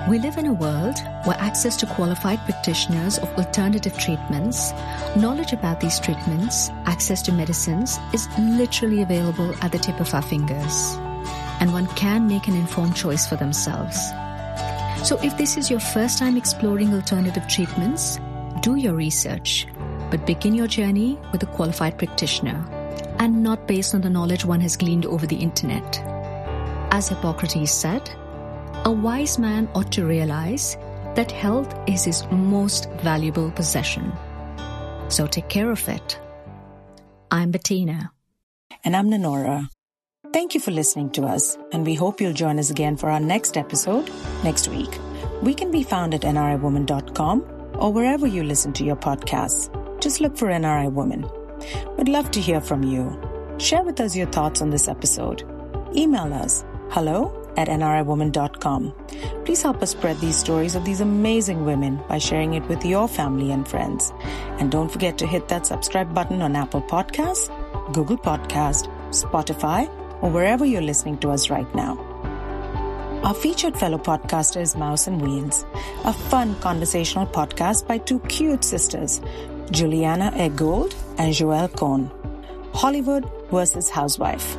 we 0.07 0.19
live 0.19 0.39
in 0.39 0.47
a 0.47 0.53
world 0.53 0.99
where 1.25 1.37
access 1.39 1.77
to 1.79 1.87
qualified 1.87 2.39
practitioners 2.41 3.19
of 3.19 3.29
alternative 3.39 3.97
treatments, 3.99 4.73
knowledge 5.17 5.53
about 5.53 5.81
these 5.81 5.99
treatments, 5.99 6.71
access 6.87 7.23
to 7.23 7.33
medicines 7.33 7.99
is 8.13 8.29
literally 8.39 9.03
available 9.03 9.55
at 9.63 9.73
the 9.73 9.79
tip 9.79 10.01
of 10.01 10.13
our 10.15 10.23
fingers. 10.23 10.97
And 11.61 11.73
one 11.73 11.87
can 11.89 12.29
make 12.29 12.49
an 12.49 12.55
informed 12.55 12.97
choice 12.97 13.27
for 13.27 13.37
themselves. 13.37 13.99
So 15.07 15.19
if 15.23 15.37
this 15.37 15.57
is 15.57 15.71
your 15.71 15.81
first 15.81 16.19
time 16.19 16.37
exploring 16.37 16.95
alternative 16.95 17.47
treatments, 17.49 18.19
do 18.61 18.77
your 18.77 18.95
research, 18.95 19.67
but 20.11 20.27
begin 20.27 20.55
your 20.55 20.67
journey 20.67 21.19
with 21.33 21.43
a 21.43 21.47
qualified 21.47 21.99
practitioner 21.99 22.65
and 23.19 23.43
not 23.43 23.67
based 23.67 23.95
on 23.95 24.01
the 24.01 24.11
knowledge 24.11 24.45
one 24.45 24.61
has 24.61 24.77
gleaned 24.77 25.07
over 25.07 25.27
the 25.27 25.37
internet. 25.37 25.99
As 26.91 27.09
Hippocrates 27.09 27.73
said, 27.73 28.11
a 28.85 28.91
wise 28.91 29.39
man 29.39 29.69
ought 29.75 29.93
to 29.93 30.05
realize 30.05 30.77
that 31.15 31.31
health 31.31 31.75
is 31.87 32.05
his 32.05 32.25
most 32.31 32.89
valuable 33.03 33.51
possession. 33.51 34.13
So 35.09 35.27
take 35.27 35.49
care 35.49 35.71
of 35.71 35.89
it. 35.89 36.21
I'm 37.31 37.51
Bettina. 37.51 38.13
And 38.85 38.97
I'm 38.97 39.11
Lenora. 39.11 39.69
Thank 40.33 40.55
you 40.55 40.61
for 40.61 40.71
listening 40.71 41.11
to 41.11 41.25
us, 41.25 41.57
and 41.73 41.87
we 41.87 41.95
hope 41.95 42.21
you'll 42.21 42.33
join 42.33 42.59
us 42.59 42.71
again 42.71 42.97
for 42.97 43.11
our 43.11 43.21
next 43.21 43.57
episode 43.57 44.11
next 44.45 44.69
week. 44.69 44.99
We 45.43 45.55
can 45.55 45.71
be 45.71 45.83
found 45.83 46.15
at 46.15 46.23
nriwoman.com 46.23 47.75
or 47.75 47.93
wherever 47.93 48.27
you 48.27 48.43
listen 48.43 48.73
to 48.75 48.85
your 48.85 48.97
podcasts. 48.97 49.71
Just 50.01 50.21
look 50.21 50.37
for 50.37 50.49
NRI 50.49 50.93
Woman. 50.93 51.29
We'd 51.97 52.09
love 52.09 52.31
to 52.33 52.41
hear 52.41 52.61
from 52.61 52.83
you. 52.83 53.21
Share 53.59 53.83
with 53.83 54.01
us 54.01 54.15
your 54.15 54.27
thoughts 54.27 54.63
on 54.63 54.71
this 54.71 54.89
episode. 54.89 55.43
Email 55.97 56.33
us 56.33 56.65
hello 56.91 57.38
at 57.59 57.67
nriwoman.com. 57.67 58.95
Please 59.45 59.63
help 59.63 59.83
us 59.83 59.91
spread 59.91 60.19
these 60.21 60.37
stories 60.37 60.77
of 60.77 60.85
these 60.85 61.01
amazing 61.01 61.65
women 61.65 62.01
by 62.09 62.19
sharing 62.19 62.55
it 62.55 62.63
with 62.69 62.85
your 62.85 63.09
family 63.09 63.51
and 63.51 63.67
friends. 63.67 64.13
And 64.61 64.71
don't 64.71 64.89
forget 64.89 65.19
to 65.19 65.27
hit 65.27 65.49
that 65.49 65.67
subscribe 65.67 66.15
button 66.15 66.41
on 66.41 66.55
Apple 66.55 66.83
Podcasts, 66.83 67.51
Google 67.93 68.17
Podcast, 68.17 68.87
Spotify, 69.11 69.89
or 70.23 70.31
wherever 70.31 70.65
you're 70.65 70.83
listening 70.83 71.19
to 71.19 71.31
us 71.31 71.51
right 71.51 71.75
now. 71.75 71.99
Our 73.25 73.35
featured 73.35 73.77
fellow 73.77 73.99
podcaster 73.99 74.61
is 74.61 74.77
Mouse 74.77 75.09
and 75.09 75.21
Weens, 75.21 75.67
a 76.05 76.13
fun 76.13 76.55
conversational 76.61 77.27
podcast 77.27 77.89
by 77.89 77.99
two 77.99 78.21
cute 78.21 78.63
sisters, 78.63 79.21
Juliana 79.73 80.31
Eggold 80.37 80.95
and 81.19 81.35
Joelle 81.35 81.75
Cohn. 81.77 82.09
Hollywood 82.73 83.29
versus 83.51 83.91
Housewife. 83.91 84.57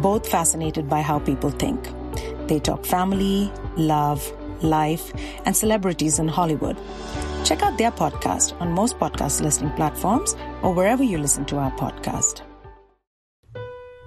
Both 0.00 0.26
fascinated 0.28 0.88
by 0.88 1.02
how 1.02 1.18
people 1.18 1.50
think. 1.50 1.97
They 2.48 2.58
talk 2.58 2.86
family, 2.86 3.52
love, 3.76 4.32
life, 4.62 5.12
and 5.44 5.54
celebrities 5.54 6.18
in 6.18 6.28
Hollywood. 6.28 6.78
Check 7.44 7.62
out 7.62 7.78
their 7.78 7.92
podcast 7.92 8.58
on 8.60 8.72
most 8.72 8.98
podcast 8.98 9.42
listening 9.42 9.72
platforms 9.74 10.34
or 10.62 10.72
wherever 10.72 11.04
you 11.04 11.18
listen 11.18 11.44
to 11.46 11.58
our 11.58 11.70
podcast. 11.72 12.40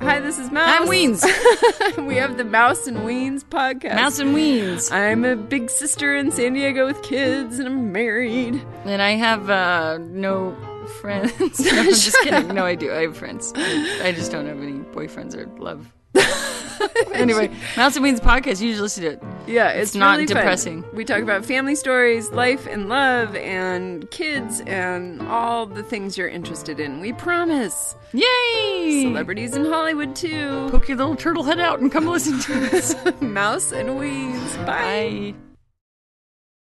Hi, 0.02 0.20
this 0.20 0.40
is 0.40 0.50
Mouse. 0.50 0.68
I'm 0.68 0.88
Weens. 0.88 2.08
we 2.08 2.16
have 2.16 2.36
the 2.36 2.44
Mouse 2.44 2.88
and 2.88 2.98
Weens 2.98 3.46
podcast. 3.46 3.96
Mouse 3.96 4.18
and 4.18 4.36
Weens. 4.36 4.92
I'm 4.92 5.24
a 5.24 5.36
big 5.36 5.70
sister 5.70 6.16
in 6.16 6.32
San 6.32 6.54
Diego 6.54 6.88
with 6.88 7.04
kids, 7.04 7.60
and 7.60 7.68
I'm 7.68 7.92
married. 7.92 8.66
And 8.86 9.00
I 9.00 9.12
have 9.12 9.52
uh, 9.52 10.00
no 10.00 10.58
friends. 11.00 11.60
no, 11.60 11.80
I'm 11.80 11.86
just 11.86 12.20
kidding. 12.24 12.48
No, 12.48 12.66
I 12.66 12.74
do. 12.74 12.92
I 12.92 13.04
have 13.04 13.16
friends. 13.16 13.54
I 13.56 14.12
just 14.12 14.32
don't 14.32 14.48
have 14.48 14.60
any 14.60 14.80
boyfriends 14.80 15.36
or 15.36 15.46
love. 15.62 15.94
anyway, 17.14 17.50
Mouse 17.78 17.96
and 17.96 18.06
Weens 18.06 18.20
podcast. 18.20 18.62
You 18.62 18.74
should 18.74 18.82
listen 18.82 19.04
to 19.04 19.10
it. 19.12 19.24
Yeah, 19.48 19.70
it's, 19.70 19.90
It's 19.92 19.96
not 19.96 20.14
really 20.18 20.28
fun. 20.28 20.38
depressing. 20.38 20.86
We 20.94 21.06
talk 21.06 21.22
about 21.22 21.46
family 21.46 21.76
stories, 21.76 22.30
life 22.32 22.68
and 22.68 22.90
love, 22.90 23.36
and 23.36 24.10
kids, 24.12 24.62
and 24.62 25.22
all 25.24 25.66
the 25.66 25.84
things 25.84 26.18
you're 26.18 26.28
interested 26.30 26.80
in. 26.80 27.00
We 27.00 27.14
promise. 27.14 27.96
Yay! 28.14 29.04
Celebrities 29.04 29.56
in 29.56 29.66
Hollywood 29.66 30.16
too. 30.16 30.68
Poke 30.72 30.88
your 30.90 30.98
little 30.98 31.16
turtle 31.16 31.44
head 31.44 31.60
out 31.60 31.80
and 31.80 31.92
come 31.92 32.06
listen 32.08 32.40
to 32.40 32.78
us. 32.78 32.96
Mouse 33.22 33.72
and 33.72 33.90
Weens. 33.90 34.66
Bye. 34.66 35.34
Bye. 35.34 35.34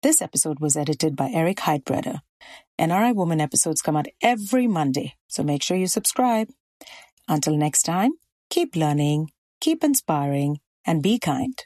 This 0.03 0.21
episode 0.21 0.59
was 0.59 0.75
edited 0.75 1.15
by 1.15 1.29
Eric 1.29 1.57
Heidbreder. 1.57 2.21
NRI 2.79 3.13
Woman 3.13 3.39
episodes 3.39 3.81
come 3.83 3.95
out 3.95 4.07
every 4.21 4.65
Monday, 4.65 5.13
so 5.27 5.43
make 5.43 5.61
sure 5.61 5.77
you 5.77 5.85
subscribe. 5.87 6.49
Until 7.27 7.55
next 7.55 7.83
time, 7.83 8.13
keep 8.49 8.75
learning, 8.75 9.29
keep 9.61 9.83
inspiring, 9.83 10.59
and 10.85 11.01
be 11.01 11.19
kind. 11.19 11.57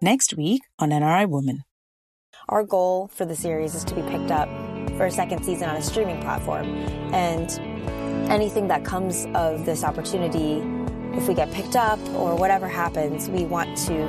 Next 0.00 0.36
week 0.36 0.60
on 0.78 0.90
NRI 0.90 1.26
Woman. 1.26 1.62
Our 2.50 2.62
goal 2.62 3.08
for 3.08 3.24
the 3.24 3.34
series 3.34 3.74
is 3.74 3.84
to 3.84 3.94
be 3.94 4.02
picked 4.02 4.30
up 4.30 4.50
for 4.98 5.06
a 5.06 5.10
second 5.10 5.44
season 5.44 5.70
on 5.70 5.76
a 5.76 5.82
streaming 5.82 6.20
platform. 6.20 6.66
And 7.14 7.48
anything 8.30 8.68
that 8.68 8.84
comes 8.84 9.26
of 9.34 9.64
this 9.64 9.84
opportunity, 9.84 10.62
if 11.16 11.28
we 11.28 11.34
get 11.34 11.50
picked 11.52 11.76
up 11.76 11.98
or 12.10 12.36
whatever 12.36 12.68
happens, 12.68 13.28
we 13.28 13.44
want 13.44 13.76
to 13.78 14.06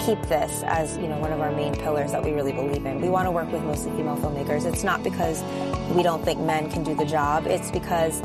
keep 0.00 0.20
this 0.22 0.62
as, 0.64 0.96
you 0.96 1.06
know, 1.08 1.18
one 1.18 1.32
of 1.32 1.40
our 1.40 1.52
main 1.52 1.74
pillars 1.74 2.10
that 2.12 2.22
we 2.22 2.32
really 2.32 2.52
believe 2.52 2.84
in. 2.86 3.00
We 3.00 3.08
want 3.08 3.26
to 3.26 3.30
work 3.30 3.52
with 3.52 3.62
mostly 3.62 3.90
female 3.92 4.16
filmmakers. 4.16 4.64
It's 4.64 4.82
not 4.82 5.02
because 5.02 5.42
we 5.94 6.02
don't 6.02 6.24
think 6.24 6.40
men 6.40 6.70
can 6.70 6.82
do 6.82 6.94
the 6.94 7.04
job. 7.04 7.46
It's 7.46 7.70
because 7.70 8.22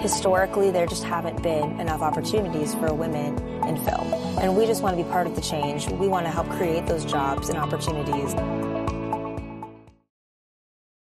historically 0.00 0.70
there 0.70 0.86
just 0.86 1.04
haven't 1.04 1.42
been 1.42 1.80
enough 1.80 2.02
opportunities 2.02 2.74
for 2.74 2.92
women 2.92 3.38
in 3.66 3.76
film. 3.84 4.12
And 4.38 4.56
we 4.56 4.66
just 4.66 4.82
want 4.82 4.98
to 4.98 5.02
be 5.02 5.08
part 5.08 5.26
of 5.26 5.34
the 5.34 5.40
change. 5.40 5.88
We 5.88 6.08
want 6.08 6.26
to 6.26 6.30
help 6.30 6.48
create 6.50 6.86
those 6.86 7.04
jobs 7.04 7.48
and 7.48 7.56
opportunities 7.56 8.34